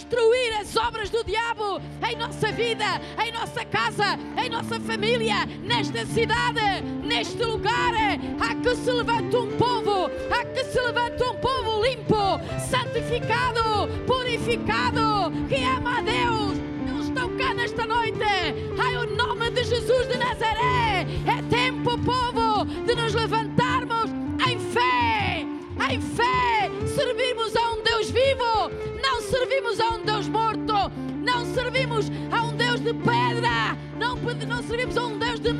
destruir 0.00 0.58
as 0.58 0.74
obras 0.76 1.10
do 1.10 1.22
diabo 1.24 1.80
em 2.08 2.16
nossa 2.16 2.50
vida, 2.52 2.84
em 3.22 3.32
nossa 3.32 3.64
casa, 3.66 4.18
em 4.42 4.48
nossa 4.48 4.80
família, 4.80 5.44
nesta 5.62 6.06
cidade, 6.06 6.82
neste 7.04 7.42
lugar 7.42 7.92
há 8.40 8.54
que 8.54 8.74
se 8.76 8.90
levante 8.90 9.36
um 9.36 9.50
povo, 9.58 10.10
há 10.30 10.44
que 10.46 10.64
se 10.64 10.80
levante 10.80 11.22
um 11.22 11.34
povo 11.34 11.82
limpo, 11.82 12.40
santificado, 12.70 13.88
purificado, 14.06 15.30
que 15.48 15.62
ama 15.64 15.98
a 15.98 16.02
Deus. 16.02 16.49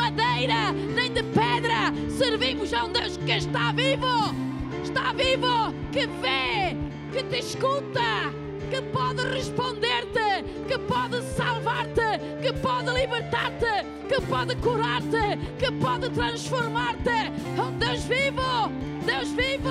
Madeira, 0.01 0.73
nem 0.73 1.13
de 1.13 1.23
pedra, 1.23 1.93
servimos 2.09 2.73
a 2.73 2.85
um 2.85 2.93
Deus 2.93 3.19
que 3.19 3.33
está 3.33 3.71
vivo, 3.73 4.35
está 4.83 5.13
vivo, 5.13 5.75
que 5.93 6.07
vê, 6.07 6.75
que 7.13 7.23
te 7.25 7.39
escuta, 7.39 8.33
que 8.71 8.81
pode 8.81 9.23
responder-te, 9.29 10.43
que 10.67 10.79
pode 10.79 11.23
salvar-te, 11.37 12.19
que 12.41 12.53
pode 12.61 12.91
libertar-te, 12.93 13.85
que 14.09 14.21
pode 14.23 14.57
curar-te, 14.57 15.37
que 15.59 15.71
pode 15.73 16.09
transformar-te. 16.11 17.11
É 17.11 17.63
um 17.63 17.79
Deus 17.79 18.05
vivo, 18.05 18.73
Deus 19.05 19.29
vivo, 19.33 19.69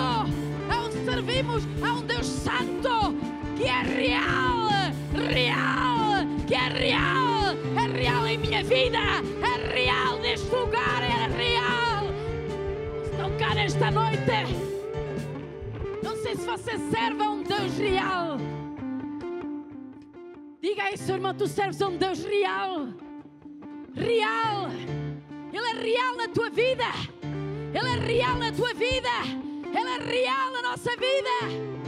é 0.70 0.76
um 0.76 1.06
servimos 1.06 1.64
a 1.82 1.94
um 1.94 2.02
Deus 2.06 2.28
santo 2.28 3.16
que 3.58 3.64
é 3.64 3.82
real, 3.82 4.70
real, 5.34 6.09
que 6.50 6.56
é 6.56 6.68
real, 6.68 7.56
é 7.78 7.88
real 7.96 8.26
em 8.26 8.40
minha 8.40 8.64
vida, 8.64 8.98
é 8.98 9.72
real 9.72 10.18
neste 10.18 10.50
lugar, 10.50 11.04
é 11.04 11.28
real. 11.28 12.06
Estão 13.04 13.38
cá 13.38 13.54
nesta 13.54 13.92
noite. 13.92 14.18
Não 16.02 16.16
sei 16.16 16.36
se 16.36 16.46
você 16.48 16.72
serve 16.90 17.22
a 17.22 17.30
um 17.30 17.44
Deus 17.44 17.78
real. 17.78 18.38
Diga 20.60 20.84
aí, 20.86 20.98
seu 20.98 21.16
irmão, 21.16 21.36
tu 21.36 21.46
serves 21.46 21.80
a 21.84 21.88
um 21.88 21.98
Deus 21.98 22.26
real. 22.26 22.88
Real. 23.94 24.72
Ele 25.54 25.68
é 25.68 25.84
real 25.84 26.16
na 26.16 26.28
tua 26.30 26.50
vida. 26.50 26.86
Ele 27.76 27.90
é 27.90 28.14
real 28.14 28.38
na 28.38 28.52
tua 28.52 28.74
vida. 28.74 29.10
Ele 29.68 29.88
é 29.88 30.24
real 30.24 30.52
na 30.52 30.64
nossa 30.64 30.90
vida 30.96 31.80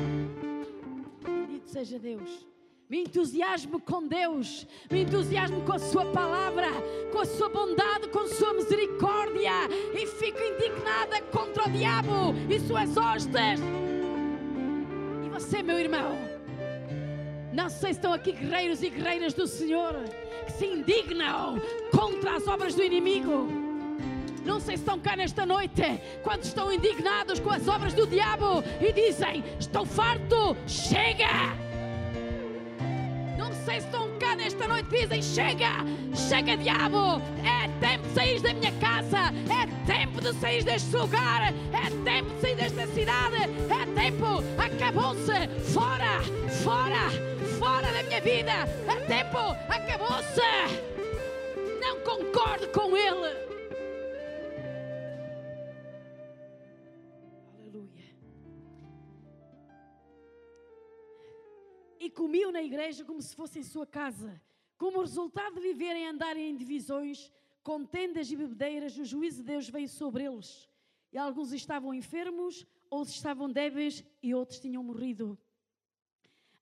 seja 1.66 1.98
Deus. 1.98 2.46
Me 2.92 3.04
entusiasmo 3.04 3.80
com 3.80 4.06
Deus, 4.06 4.68
me 4.92 5.04
entusiasmo 5.04 5.62
com 5.62 5.72
a 5.72 5.80
Sua 5.80 6.04
palavra, 6.08 6.68
com 7.10 7.20
a 7.20 7.26
Sua 7.26 7.48
bondade, 7.48 8.10
com 8.10 8.20
a 8.20 8.28
Sua 8.28 8.54
misericórdia 8.54 9.54
e 9.94 10.06
fico 10.06 10.38
indignada 10.38 11.22
contra 11.32 11.70
o 11.70 11.72
diabo 11.72 12.36
e 12.50 12.60
suas 12.60 12.98
hostes. 12.98 13.62
E 15.26 15.30
você, 15.30 15.64
meu 15.64 15.80
irmão, 15.80 16.18
não 17.54 17.70
sei 17.70 17.94
se 17.94 18.00
estão 18.00 18.12
aqui 18.12 18.34
guerreiros 18.34 18.84
e 18.84 18.90
guerreiras 18.90 19.34
do 19.34 19.48
Senhor 19.48 19.96
que 20.46 20.52
se 20.52 20.66
indignam 20.66 21.62
contra 21.98 22.36
as 22.36 22.46
obras 22.46 22.76
do 22.76 22.84
inimigo. 22.84 23.48
Não 24.44 24.60
sei 24.60 24.76
se 24.76 24.84
estão 24.84 25.00
cá 25.00 25.16
nesta 25.16 25.46
noite, 25.46 25.82
quando 26.24 26.44
estão 26.44 26.70
indignados 26.70 27.40
com 27.40 27.52
as 27.52 27.66
obras 27.70 27.94
do 27.94 28.06
diabo 28.06 28.62
e 28.82 28.92
dizem: 28.92 29.46
Estou 29.58 29.86
farto, 29.86 30.58
chega! 30.68 31.71
Não 33.42 33.52
sei 33.66 33.82
se 33.82 33.88
estão 33.88 34.08
cá 34.20 34.36
nesta 34.36 34.68
noite 34.68 34.88
dizem: 34.92 35.20
Chega, 35.20 35.84
chega, 36.30 36.56
diabo! 36.56 37.20
É 37.44 37.68
tempo 37.80 38.08
de 38.08 38.14
sair 38.14 38.40
da 38.40 38.54
minha 38.54 38.72
casa, 38.74 39.34
é 39.50 39.92
tempo 39.92 40.22
de 40.22 40.32
sair 40.36 40.64
deste 40.64 40.96
lugar, 40.96 41.52
é 41.52 41.90
tempo 42.04 42.30
de 42.36 42.42
sair 42.42 42.56
desta 42.56 42.86
cidade, 42.86 43.36
é 43.36 44.00
tempo, 44.00 44.44
acabou-se, 44.60 45.48
fora, 45.74 46.22
fora, 46.64 47.10
fora 47.58 47.92
da 47.92 48.04
minha 48.04 48.22
vida, 48.22 48.52
é 48.88 48.96
tempo, 49.08 49.40
acabou-se! 49.68 50.42
Não 51.82 52.00
concordo 52.02 52.68
com 52.68 52.96
ele. 52.96 53.51
Comiam 62.12 62.52
na 62.52 62.62
igreja 62.62 63.04
como 63.04 63.22
se 63.22 63.36
fosse 63.36 63.60
em 63.60 63.64
sua 63.64 63.86
casa. 63.86 64.42
Como 64.78 65.02
resultado 65.02 65.56
de 65.56 65.62
viverem 65.62 66.04
e 66.04 66.08
andarem 66.08 66.50
em 66.50 66.56
divisões, 66.56 67.32
contendas 67.64 68.32
e 68.32 68.36
bebedeiras, 68.36 68.98
o 68.98 69.06
juízo 69.06 69.38
de 69.38 69.44
Deus 69.44 69.70
veio 69.70 69.88
sobre 69.88 70.24
eles. 70.26 70.70
E 71.12 71.18
alguns 71.18 71.52
estavam 71.52 71.94
enfermos, 71.94 72.66
outros 72.90 73.16
estavam 73.16 73.52
débeis 73.52 74.04
e 74.22 74.34
outros 74.34 74.60
tinham 74.60 74.84
morrido. 74.84 75.38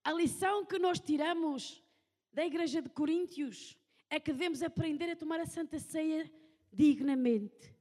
A 0.04 0.12
lição 0.12 0.66
que 0.66 0.80
nós 0.80 1.00
tiramos 1.00 1.84
da 2.32 2.46
igreja 2.46 2.82
de 2.82 2.90
Coríntios 2.90 3.78
é 4.10 4.20
que 4.20 4.32
devemos 4.32 4.64
aprender 4.64 5.10
a 5.10 5.16
tomar 5.16 5.40
a 5.40 5.46
Santa 5.46 5.80
Ceia 5.80 6.32
dignamente. 6.72 7.76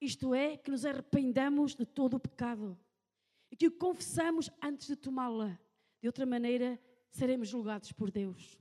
Isto 0.00 0.34
é, 0.34 0.56
que 0.56 0.70
nos 0.70 0.84
arrependamos 0.84 1.74
de 1.74 1.84
todo 1.84 2.14
o 2.14 2.20
pecado 2.20 2.78
e 3.50 3.56
que 3.56 3.66
o 3.66 3.72
confessamos 3.72 4.50
antes 4.62 4.86
de 4.86 4.96
tomá-la. 4.96 5.58
De 6.00 6.08
outra 6.08 6.24
maneira, 6.24 6.80
seremos 7.10 7.50
julgados 7.50 7.92
por 7.92 8.10
Deus. 8.10 8.58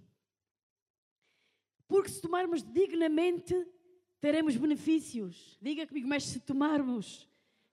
Porque 1.87 2.09
se 2.09 2.21
tomarmos 2.21 2.61
dignamente, 2.61 3.67
teremos 4.19 4.55
benefícios. 4.55 5.57
Diga 5.61 5.87
comigo, 5.87 6.07
mas 6.07 6.23
se 6.23 6.39
tomarmos 6.39 7.27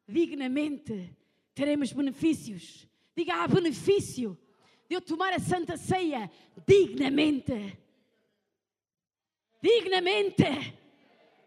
dignamente, 0.07 1.15
teremos 1.55 1.93
benefícios. 1.93 2.89
Diga, 3.15 3.43
há 3.43 3.47
benefício 3.47 4.39
de 4.89 4.97
eu 4.97 5.01
tomar 5.01 5.33
a 5.33 5.39
Santa 5.39 5.77
Ceia 5.77 6.31
dignamente. 6.67 7.79
Dignamente. 9.61 10.45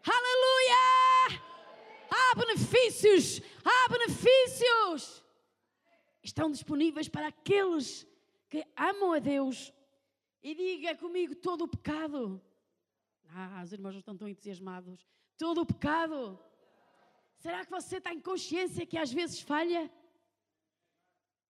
Aleluia! 0.02 1.40
Há 2.10 2.34
benefícios, 2.34 3.40
há 3.64 3.88
benefícios. 3.88 5.24
Estão 6.22 6.50
disponíveis 6.50 7.08
para 7.08 7.28
aqueles 7.28 8.06
que 8.50 8.66
amam 8.76 9.12
a 9.12 9.18
Deus 9.18 9.72
e 10.42 10.54
diga 10.54 10.94
comigo 10.96 11.34
todo 11.34 11.62
o 11.64 11.68
pecado. 11.68 12.42
Ah, 13.28 13.62
os 13.64 13.72
irmãos 13.72 13.92
não 13.92 14.00
estão 14.00 14.16
tão 14.16 14.28
entusiasmados. 14.28 15.06
Todo 15.38 15.62
o 15.62 15.66
pecado 15.66 16.38
Será 17.40 17.64
que 17.64 17.70
você 17.70 17.96
está 17.96 18.12
em 18.12 18.20
consciência 18.20 18.84
que 18.84 18.98
às 18.98 19.10
vezes 19.10 19.40
falha? 19.40 19.90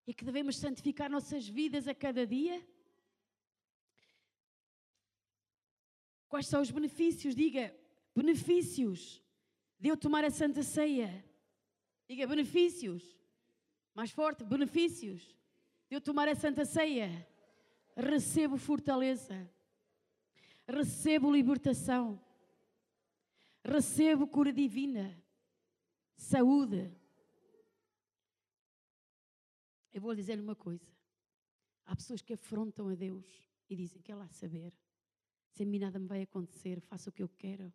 E 0.06 0.14
que 0.14 0.24
devemos 0.24 0.56
santificar 0.56 1.10
nossas 1.10 1.48
vidas 1.48 1.88
a 1.88 1.94
cada 1.94 2.24
dia? 2.24 2.64
Quais 6.28 6.46
são 6.46 6.62
os 6.62 6.70
benefícios? 6.70 7.34
Diga, 7.34 7.76
benefícios 8.14 9.20
de 9.80 9.88
eu 9.88 9.96
tomar 9.96 10.24
a 10.24 10.30
Santa 10.30 10.62
Ceia. 10.62 11.24
Diga, 12.08 12.24
benefícios. 12.24 13.02
Mais 13.92 14.12
forte, 14.12 14.44
benefícios 14.44 15.36
de 15.90 15.96
eu 15.96 16.00
tomar 16.00 16.28
a 16.28 16.36
Santa 16.36 16.64
Ceia. 16.64 17.26
Recebo 17.96 18.56
fortaleza. 18.56 19.50
Recebo 20.64 21.32
libertação. 21.32 22.24
Recebo 23.64 24.28
cura 24.28 24.52
divina. 24.52 25.20
Saúde. 26.14 26.96
Eu 29.92 30.00
vou 30.00 30.14
dizer-lhe 30.14 30.40
uma 30.40 30.54
coisa. 30.54 30.86
Há 31.84 31.96
pessoas 31.96 32.22
que 32.22 32.34
afrontam 32.34 32.88
a 32.88 32.94
Deus 32.94 33.26
e 33.68 33.74
dizem 33.74 34.00
que 34.00 34.12
é 34.12 34.14
lá 34.14 34.28
saber. 34.28 34.72
Se 35.50 35.64
a 35.64 35.66
mim 35.66 35.80
nada 35.80 35.98
me 35.98 36.06
vai 36.06 36.22
acontecer, 36.22 36.80
faço 36.82 37.10
o 37.10 37.12
que 37.12 37.24
eu 37.24 37.28
quero. 37.28 37.72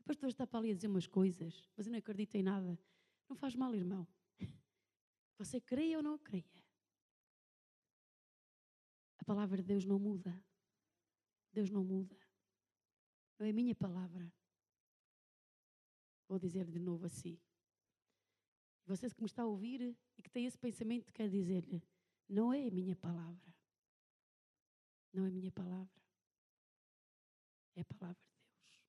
A 0.00 0.02
pastora 0.02 0.30
está 0.30 0.44
para 0.44 0.58
ali 0.58 0.72
a 0.72 0.74
dizer 0.74 0.88
umas 0.88 1.06
coisas, 1.06 1.68
mas 1.76 1.86
eu 1.86 1.92
não 1.92 2.00
acredito 2.00 2.34
em 2.34 2.42
nada. 2.42 2.76
Não 3.28 3.36
faz 3.36 3.54
mal, 3.54 3.72
irmão. 3.72 4.04
Você 5.38 5.60
creia 5.60 5.98
ou 5.98 6.02
não 6.02 6.18
creia? 6.18 6.57
Palavra 9.28 9.58
de 9.58 9.62
Deus 9.62 9.84
não 9.84 9.98
muda. 9.98 10.42
Deus 11.52 11.68
não 11.68 11.84
muda. 11.84 12.16
Não 13.38 13.46
é 13.46 13.50
a 13.50 13.52
minha 13.52 13.74
palavra. 13.74 14.32
Vou 16.26 16.38
dizer 16.38 16.64
de 16.70 16.78
novo 16.78 17.04
assim. 17.04 17.38
Você 18.86 19.10
que 19.10 19.20
me 19.20 19.26
está 19.26 19.42
a 19.42 19.46
ouvir 19.46 19.94
e 20.16 20.22
que 20.22 20.30
tem 20.30 20.46
esse 20.46 20.56
pensamento, 20.56 21.12
quer 21.12 21.28
dizer-lhe: 21.28 21.86
não 22.26 22.54
é 22.54 22.68
a 22.68 22.70
minha 22.70 22.96
palavra. 22.96 23.54
Não 25.12 25.26
é 25.26 25.28
a 25.28 25.30
minha 25.30 25.52
palavra. 25.52 26.02
É 27.76 27.82
a 27.82 27.84
palavra 27.84 28.22
de 28.22 28.32
Deus. 28.32 28.82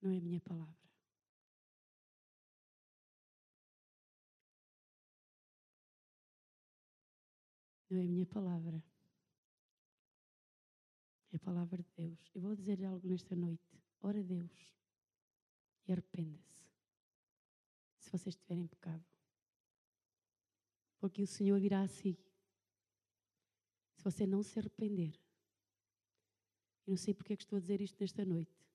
Não 0.00 0.10
é 0.10 0.16
a 0.16 0.20
minha 0.20 0.40
palavra. 0.40 0.81
Não 7.92 7.98
é 7.98 8.04
a 8.04 8.08
minha 8.08 8.24
palavra. 8.24 8.82
É 11.30 11.36
a 11.36 11.40
palavra 11.40 11.82
de 11.82 11.92
Deus. 11.92 12.18
Eu 12.34 12.40
vou 12.40 12.56
dizer-lhe 12.56 12.86
algo 12.86 13.06
nesta 13.06 13.36
noite. 13.36 13.78
Ora 14.00 14.18
a 14.20 14.22
Deus 14.22 14.50
e 15.86 15.92
arrependa-se. 15.92 16.64
Se 17.98 18.10
você 18.10 18.30
estiver 18.30 18.54
em 18.54 18.66
pecado. 18.66 19.04
Porque 21.00 21.22
o 21.22 21.26
Senhor 21.26 21.60
virá 21.60 21.82
a 21.82 21.86
si. 21.86 22.18
Se 23.96 24.02
você 24.02 24.26
não 24.26 24.42
se 24.42 24.58
arrepender, 24.58 25.12
eu 26.86 26.92
não 26.92 26.96
sei 26.96 27.12
porque 27.12 27.34
é 27.34 27.36
que 27.36 27.42
estou 27.42 27.58
a 27.58 27.60
dizer 27.60 27.82
isto 27.82 28.00
nesta 28.00 28.24
noite. 28.24 28.66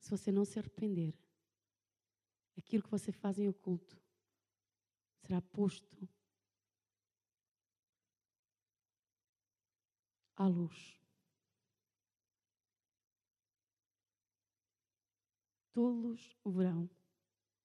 Se 0.00 0.10
você 0.10 0.32
não 0.32 0.44
se 0.44 0.58
arrepender, 0.58 1.16
aquilo 2.58 2.82
que 2.82 2.90
você 2.90 3.12
faz 3.12 3.38
em 3.38 3.48
oculto 3.48 3.96
será 5.20 5.40
posto 5.40 6.15
à 10.36 10.46
luz. 10.46 11.00
Todos 15.72 16.36
o 16.42 16.50
verão, 16.50 16.88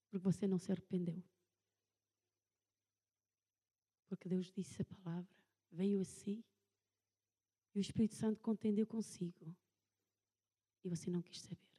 porque 0.02 0.18
você 0.18 0.46
não 0.46 0.58
se 0.58 0.72
arrependeu. 0.72 1.22
Porque 4.08 4.28
Deus 4.28 4.50
disse 4.52 4.82
a 4.82 4.84
palavra, 4.84 5.34
veio 5.70 6.00
a 6.00 6.04
si 6.04 6.44
e 7.74 7.78
o 7.78 7.80
Espírito 7.80 8.14
Santo 8.14 8.40
contendeu 8.40 8.86
consigo. 8.86 9.56
E 10.84 10.88
você 10.88 11.10
não 11.10 11.22
quis 11.22 11.40
saber. 11.40 11.72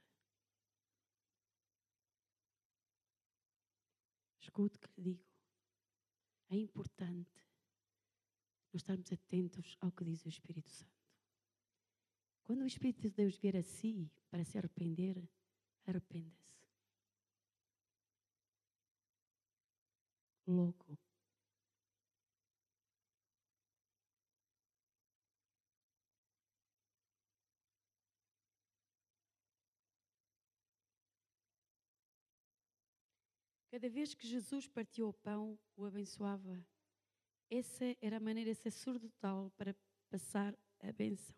Escute 4.40 4.78
o 4.78 4.80
que 4.80 5.02
lhe 5.02 5.14
digo. 5.14 5.26
É 6.50 6.56
importante 6.56 7.43
nós 8.74 8.82
estarmos 8.82 9.14
atentos 9.14 9.78
ao 9.80 9.92
que 9.92 10.04
diz 10.04 10.26
o 10.26 10.30
Espírito 10.30 10.70
Santo. 10.70 10.92
Quando 12.44 12.62
o 12.62 12.66
Espírito 12.66 13.02
de 13.02 13.12
Deus 13.12 13.38
vier 13.38 13.56
a 13.56 13.62
si 13.62 14.12
para 14.32 14.44
se 14.44 14.58
arrepender, 14.58 15.30
arrependa-se. 15.86 16.68
Logo. 20.48 20.98
Cada 33.70 33.90
vez 33.90 34.14
que 34.14 34.28
Jesus 34.28 34.68
partiu 34.68 35.10
o 35.10 35.14
pão, 35.14 35.58
o 35.76 35.86
abençoava. 35.86 36.64
Essa 37.56 37.96
era 38.02 38.18
a 38.18 38.20
maneira 38.20 38.52
sacerdotal 38.56 39.52
para 39.56 39.76
passar 40.10 40.58
a 40.80 40.92
benção. 40.92 41.36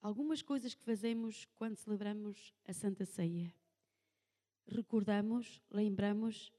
Algumas 0.00 0.42
coisas 0.42 0.76
que 0.76 0.84
fazemos 0.84 1.44
quando 1.56 1.74
celebramos 1.74 2.54
a 2.64 2.72
Santa 2.72 3.04
Ceia. 3.04 3.52
Recordamos, 4.64 5.60
lembramos 5.68 6.52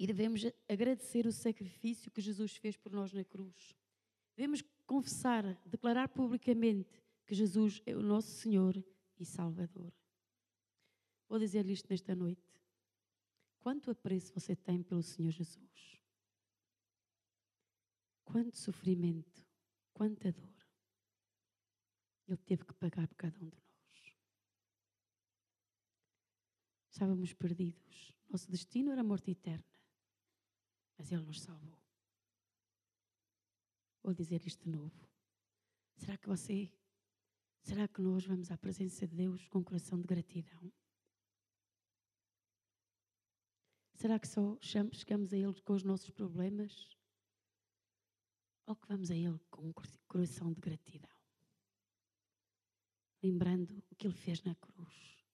e 0.00 0.04
devemos 0.04 0.42
agradecer 0.68 1.28
o 1.28 1.32
sacrifício 1.32 2.10
que 2.10 2.20
Jesus 2.20 2.56
fez 2.56 2.76
por 2.76 2.90
nós 2.90 3.12
na 3.12 3.22
cruz. 3.22 3.76
Devemos 4.34 4.64
confessar, 4.84 5.44
declarar 5.64 6.08
publicamente 6.08 7.00
que 7.24 7.36
Jesus 7.36 7.80
é 7.86 7.94
o 7.94 8.02
nosso 8.02 8.32
Senhor 8.32 8.84
e 9.16 9.24
Salvador. 9.24 9.92
Vou 11.28 11.38
dizer-lhe 11.38 11.72
isto 11.72 11.88
nesta 11.88 12.16
noite. 12.16 12.51
Quanto 13.62 13.92
apreço 13.92 14.34
você 14.34 14.56
tem 14.56 14.82
pelo 14.82 15.04
Senhor 15.04 15.30
Jesus? 15.30 16.02
Quanto 18.24 18.58
sofrimento, 18.58 19.46
quanta 19.94 20.32
dor 20.32 20.66
Ele 22.26 22.36
teve 22.38 22.64
que 22.64 22.74
pagar 22.74 23.06
por 23.06 23.14
cada 23.14 23.38
um 23.38 23.48
de 23.48 23.56
nós. 23.56 24.16
Estávamos 26.90 27.32
perdidos. 27.34 28.12
Nosso 28.28 28.50
destino 28.50 28.90
era 28.90 29.04
morte 29.04 29.30
eterna. 29.30 29.64
Mas 30.98 31.12
Ele 31.12 31.22
nos 31.22 31.40
salvou. 31.40 31.78
Vou 34.02 34.12
dizer 34.12 34.44
isto 34.44 34.64
de 34.64 34.70
novo. 34.70 35.08
Será 35.94 36.18
que 36.18 36.26
você, 36.26 36.68
será 37.60 37.86
que 37.86 38.02
nós 38.02 38.26
vamos 38.26 38.50
à 38.50 38.58
presença 38.58 39.06
de 39.06 39.14
Deus 39.14 39.46
com 39.46 39.60
um 39.60 39.64
coração 39.64 40.00
de 40.00 40.08
gratidão? 40.08 40.72
Será 44.02 44.18
que 44.18 44.26
só 44.26 44.58
chegamos 44.60 45.32
a 45.32 45.36
Ele 45.36 45.62
com 45.62 45.74
os 45.74 45.84
nossos 45.84 46.10
problemas? 46.10 46.98
Ou 48.66 48.74
que 48.74 48.88
vamos 48.88 49.12
a 49.12 49.14
Ele 49.14 49.38
com 49.48 49.68
um 49.68 49.72
coração 50.08 50.52
de 50.52 50.60
gratidão? 50.60 51.16
Lembrando 53.22 53.80
o 53.92 53.94
que 53.94 54.08
Ele 54.08 54.16
fez 54.16 54.42
na 54.42 54.56
cruz. 54.56 55.24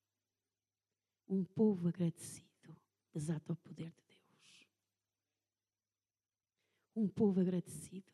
Um 1.27 1.45
povo 1.45 1.89
agradecido 1.89 2.77
desata 3.11 3.55
o 3.55 3.57
poder 3.57 3.91
de 3.91 4.05
Deus. 4.05 4.69
Um 6.95 7.09
povo 7.09 7.41
agradecido. 7.41 8.13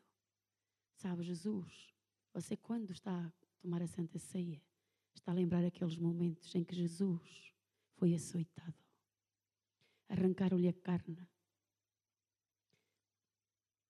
Sabe, 0.93 1.23
Jesus, 1.23 1.93
você 2.33 2.55
quando 2.55 2.91
está 2.91 3.25
a 3.25 3.31
tomar 3.59 3.81
a 3.81 3.87
Santa 3.87 4.17
Ceia, 4.17 4.63
está 5.13 5.33
a 5.33 5.35
lembrar 5.35 5.65
aqueles 5.65 5.97
momentos 5.97 6.55
em 6.55 6.63
que 6.63 6.73
Jesus 6.73 7.53
foi 7.97 8.13
açoitado 8.13 8.84
arrancaram-lhe 10.09 10.67
a 10.67 10.73
carne, 10.73 11.27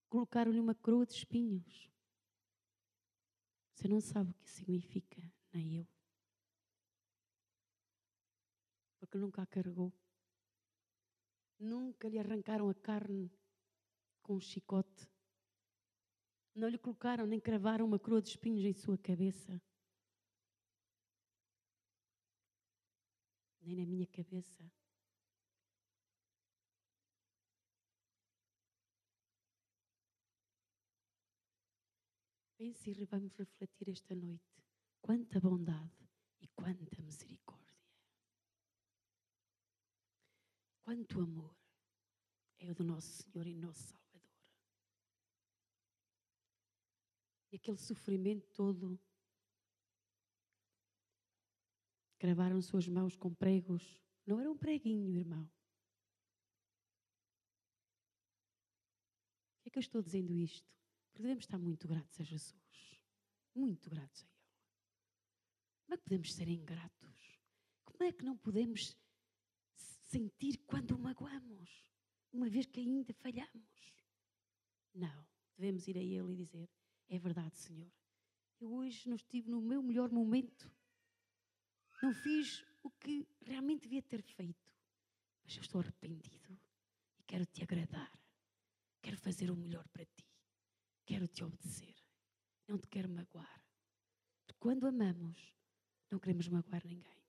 colocaram-lhe 0.10 0.60
uma 0.60 0.73
coroa 0.75 1.06
de 1.06 1.13
espinhos. 1.13 1.89
Você 3.73 3.88
não 3.88 3.99
sabe 3.99 4.32
o 4.32 4.34
que 4.36 4.49
significa, 4.49 5.21
nem 5.51 5.78
eu. 5.78 5.88
Porque 8.97 9.17
nunca 9.17 9.41
a 9.41 9.45
carregou. 9.45 9.93
Nunca 11.60 12.08
lhe 12.08 12.17
arrancaram 12.17 12.69
a 12.69 12.73
carne 12.73 13.32
com 14.23 14.36
um 14.36 14.39
chicote. 14.39 15.10
Não 16.56 16.69
lhe 16.69 16.78
colocaram 16.78 17.25
nem 17.25 17.39
cravaram 17.39 17.86
uma 17.86 17.99
coroa 17.99 18.21
de 18.21 18.30
espinhos 18.30 18.63
em 18.63 18.73
sua 18.73 18.97
cabeça. 18.97 19.62
Nem 23.62 23.75
na 23.75 23.86
minha 23.86 24.08
cabeça. 24.08 24.63
Pense 32.57 32.89
e 32.89 33.05
vamos 33.05 33.35
refletir 33.35 33.89
esta 33.89 34.15
noite. 34.15 34.63
quanta 35.01 35.39
bondade 35.39 36.09
e 36.39 36.47
quanta 36.47 37.01
misericórdia. 37.01 37.77
Quanto 40.83 41.19
amor 41.19 41.55
é 42.57 42.71
o 42.71 42.73
do 42.73 42.83
nosso 42.83 43.23
Senhor 43.23 43.45
e 43.45 43.55
nosso 43.55 43.83
Salvador. 43.83 44.31
E 47.51 47.57
aquele 47.57 47.77
sofrimento 47.77 48.47
todo, 48.53 48.99
cravaram 52.17 52.61
suas 52.61 52.87
mãos 52.87 53.15
com 53.17 53.33
pregos. 53.33 53.99
Não 54.25 54.39
era 54.39 54.49
um 54.49 54.57
preguinho, 54.57 55.13
irmão. 55.13 55.45
Por 59.55 59.63
que 59.63 59.69
é 59.69 59.71
que 59.71 59.77
eu 59.77 59.81
estou 59.81 60.01
dizendo 60.01 60.33
isto? 60.33 60.85
Porque 61.15 61.23
devemos 61.23 61.45
estar 61.45 61.58
muito 61.58 61.88
gratos 61.88 62.19
a 62.19 62.23
Jesus. 62.25 62.99
Muito 63.56 63.89
gratos 63.89 64.21
a 64.21 64.25
Ele. 64.25 64.36
Como 65.86 65.93
é 65.93 65.97
que 65.97 66.04
podemos 66.04 66.34
ser 66.34 66.49
ingratos? 66.49 67.39
Como 67.86 68.04
é 68.04 68.12
que 68.12 68.25
não 68.25 68.36
podemos 68.36 68.97
sentir 70.12 70.58
quando 70.67 70.91
o 70.91 70.99
magoamos? 70.99 71.88
Uma 72.34 72.49
vez 72.49 72.65
que 72.65 72.82
ainda 72.82 73.13
falhamos? 73.13 73.93
Não. 74.93 75.25
Devemos 75.58 75.88
ir 75.88 75.97
a 75.97 76.01
Ele 76.01 76.34
e 76.34 76.36
dizer: 76.36 76.69
É 77.08 77.17
verdade, 77.17 77.58
Senhor. 77.60 77.89
Eu 78.60 78.73
hoje 78.73 79.08
não 79.08 79.15
estive 79.15 79.49
no 79.49 79.62
meu 79.62 79.82
melhor 79.82 80.12
momento. 80.12 80.69
Não 82.04 82.13
fiz 82.13 82.62
o 82.84 82.91
que 82.91 83.25
realmente 83.39 83.84
devia 83.84 84.01
ter 84.01 84.21
feito. 84.21 84.69
Mas 85.45 85.56
eu 85.56 85.62
estou 85.62 85.80
arrependido 85.80 86.60
e 87.17 87.23
quero 87.23 87.45
te 87.45 87.63
agradar. 87.63 88.12
Quero 89.01 89.17
fazer 89.17 89.49
o 89.49 89.56
melhor 89.56 89.88
para 89.88 90.04
ti. 90.04 90.35
Quero 91.05 91.27
te 91.27 91.43
obedecer. 91.43 91.95
Não 92.67 92.77
te 92.77 92.87
quero 92.87 93.09
magoar. 93.09 93.63
Porque 94.39 94.59
quando 94.59 94.87
amamos, 94.87 95.53
não 96.09 96.19
queremos 96.19 96.47
magoar 96.47 96.85
ninguém. 96.85 97.23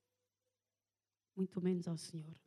Muito 1.36 1.60
menos 1.60 1.86
ao 1.86 1.98
Senhor. 1.98 2.40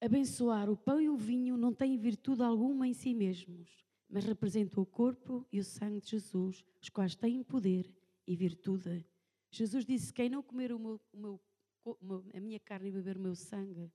Abençoar 0.00 0.68
o 0.68 0.76
pão 0.76 1.00
e 1.00 1.08
o 1.08 1.16
vinho 1.16 1.56
não 1.56 1.72
tem 1.72 1.96
virtude 1.96 2.42
alguma 2.42 2.88
em 2.88 2.92
si 2.92 3.14
mesmos, 3.14 3.84
mas 4.08 4.24
representam 4.24 4.82
o 4.82 4.86
corpo 4.86 5.46
e 5.50 5.60
o 5.60 5.64
sangue 5.64 6.00
de 6.00 6.10
Jesus, 6.10 6.64
os 6.80 6.88
quais 6.88 7.14
têm 7.14 7.42
poder 7.42 7.92
e 8.26 8.34
virtude. 8.34 9.06
Jesus 9.50 9.84
disse: 9.84 10.12
Quem 10.12 10.28
não 10.28 10.42
comer 10.42 10.72
o 10.72 10.78
meu, 10.78 11.00
o 11.12 11.96
meu, 12.00 12.24
a 12.34 12.40
minha 12.40 12.58
carne 12.58 12.88
e 12.88 12.92
beber 12.92 13.16
o 13.16 13.20
meu 13.20 13.34
sangue, 13.34 13.92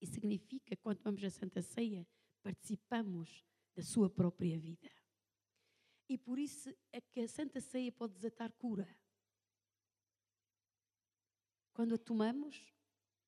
e 0.00 0.06
significa, 0.06 0.76
quando 0.76 1.00
vamos 1.02 1.22
à 1.24 1.30
Santa 1.30 1.62
Ceia, 1.62 2.06
participamos 2.44 3.42
da 3.74 3.82
sua 3.82 4.10
própria 4.10 4.58
vida. 4.58 4.90
E 6.06 6.18
por 6.18 6.38
isso 6.38 6.68
é 6.92 7.00
que 7.00 7.20
a 7.20 7.28
Santa 7.28 7.58
Ceia 7.58 7.90
pode 7.90 8.12
desatar 8.12 8.52
cura. 8.52 8.86
Quando 11.72 11.94
a 11.94 11.98
tomamos 11.98 12.62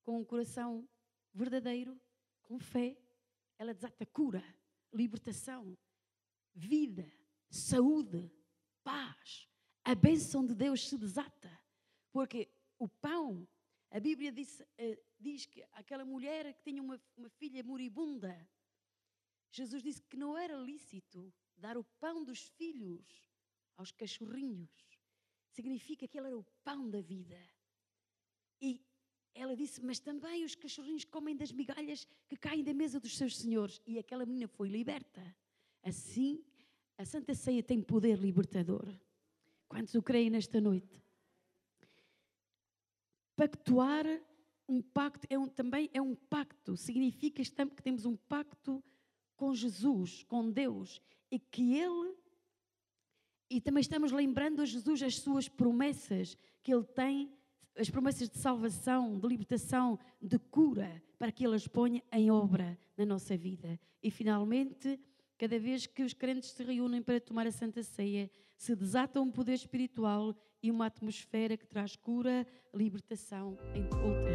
com 0.05 0.21
um 0.21 0.25
coração 0.25 0.87
verdadeiro, 1.33 1.99
com 2.43 2.59
fé, 2.59 2.97
ela 3.59 3.73
desata 3.73 4.05
cura, 4.05 4.45
libertação, 4.93 5.77
vida, 6.55 7.11
saúde, 7.49 8.31
paz. 8.85 9.49
A 9.83 9.95
bênção 9.95 10.45
de 10.45 10.55
Deus 10.55 10.87
se 10.87 10.99
desata. 10.99 11.51
Porque 12.13 12.51
o 12.79 12.87
pão, 12.87 13.49
a 13.91 13.99
Bíblia 13.99 14.31
diz, 14.31 14.61
uh, 14.61 15.05
diz 15.19 15.47
que 15.47 15.63
aquela 15.73 16.05
mulher 16.05 16.53
que 16.55 16.63
tinha 16.63 16.83
uma, 16.83 17.01
uma 17.17 17.31
filha 17.31 17.65
moribunda, 17.65 18.47
Jesus 19.57 19.83
disse 19.83 20.03
que 20.03 20.17
não 20.17 20.37
era 20.37 20.55
lícito 20.57 21.33
dar 21.57 21.79
o 21.79 21.85
pão 21.99 22.23
dos 22.23 22.41
filhos 22.41 23.07
aos 23.77 23.91
cachorrinhos. 23.91 24.71
Significa 25.51 26.07
que 26.07 26.19
ele 26.19 26.27
era 26.27 26.39
o 26.39 26.45
pão 26.63 26.91
da 26.91 27.01
vida. 27.01 27.39
E 28.61 28.85
ela 29.35 29.57
disse: 29.57 29.83
Mas 29.83 29.99
também 29.99 30.45
os 30.45 30.55
cachorrinhos 30.55 31.05
comem 31.05 31.35
das 31.35 31.53
migalhas 31.53 32.07
que 32.29 32.37
caem 32.37 32.63
da 32.63 32.75
mesa 32.75 33.01
dos 33.01 33.17
seus 33.17 33.37
senhores. 33.37 33.81
E 33.87 33.99
aquela 33.99 34.27
menina 34.27 34.47
foi 34.47 34.69
liberta. 34.69 35.35
Assim, 35.83 36.45
a 36.99 37.07
Santa 37.07 37.35
Ceia 37.35 37.63
tem 37.63 37.81
poder 37.81 38.19
libertador. 38.19 38.87
Quantos 39.69 39.95
o 39.95 40.03
creem 40.03 40.29
nesta 40.29 40.61
noite? 40.61 41.03
Pactuar 43.35 44.05
um 44.69 44.83
pacto 44.83 45.27
é 45.31 45.39
um, 45.39 45.49
também 45.49 45.89
é 45.95 46.03
um 46.03 46.15
pacto, 46.15 46.77
significa 46.77 47.43
que 47.43 47.83
temos 47.83 48.05
um 48.05 48.17
pacto 48.17 48.83
com 49.37 49.55
Jesus, 49.55 50.23
com 50.25 50.51
Deus, 50.51 51.01
e 51.31 51.39
que 51.39 51.75
Ele, 51.75 52.15
e 53.51 53.61
também 53.61 53.81
estamos 53.81 54.11
lembrando 54.13 54.63
a 54.63 54.65
Jesus 54.65 55.03
as 55.03 55.17
suas 55.17 55.49
promessas 55.49 56.37
que 56.63 56.73
Ele 56.73 56.85
tem, 56.85 57.31
as 57.79 57.91
promessas 57.91 58.29
de 58.29 58.39
salvação, 58.39 59.19
de 59.19 59.29
libertação, 59.29 59.99
de 60.21 60.39
cura, 60.39 61.03
para 61.19 61.31
que 61.31 61.47
Ele 61.47 61.55
as 61.55 61.67
ponha 61.67 62.03
em 62.13 62.31
obra 62.31 62.79
na 62.97 63.05
nossa 63.05 63.37
vida. 63.37 63.79
E 64.03 64.11
finalmente, 64.11 64.99
cada 65.39 65.59
vez 65.59 65.87
que 65.87 66.03
os 66.03 66.15
crentes 66.15 66.51
se 66.51 66.63
reúnem 66.63 67.03
para 67.03 67.21
tomar 67.21 67.47
a 67.47 67.53
Santa 67.53 67.83
Ceia, 67.83 68.31
se 68.57 68.75
desata 68.75 69.21
um 69.21 69.31
poder 69.31 69.55
espiritual 69.55 70.35
e 70.63 70.71
uma 70.71 70.87
atmosfera 70.87 71.57
que 71.57 71.67
traz 71.67 71.95
cura, 71.95 72.47
libertação, 72.75 73.59
entre 73.75 73.99
outras. 74.01 74.26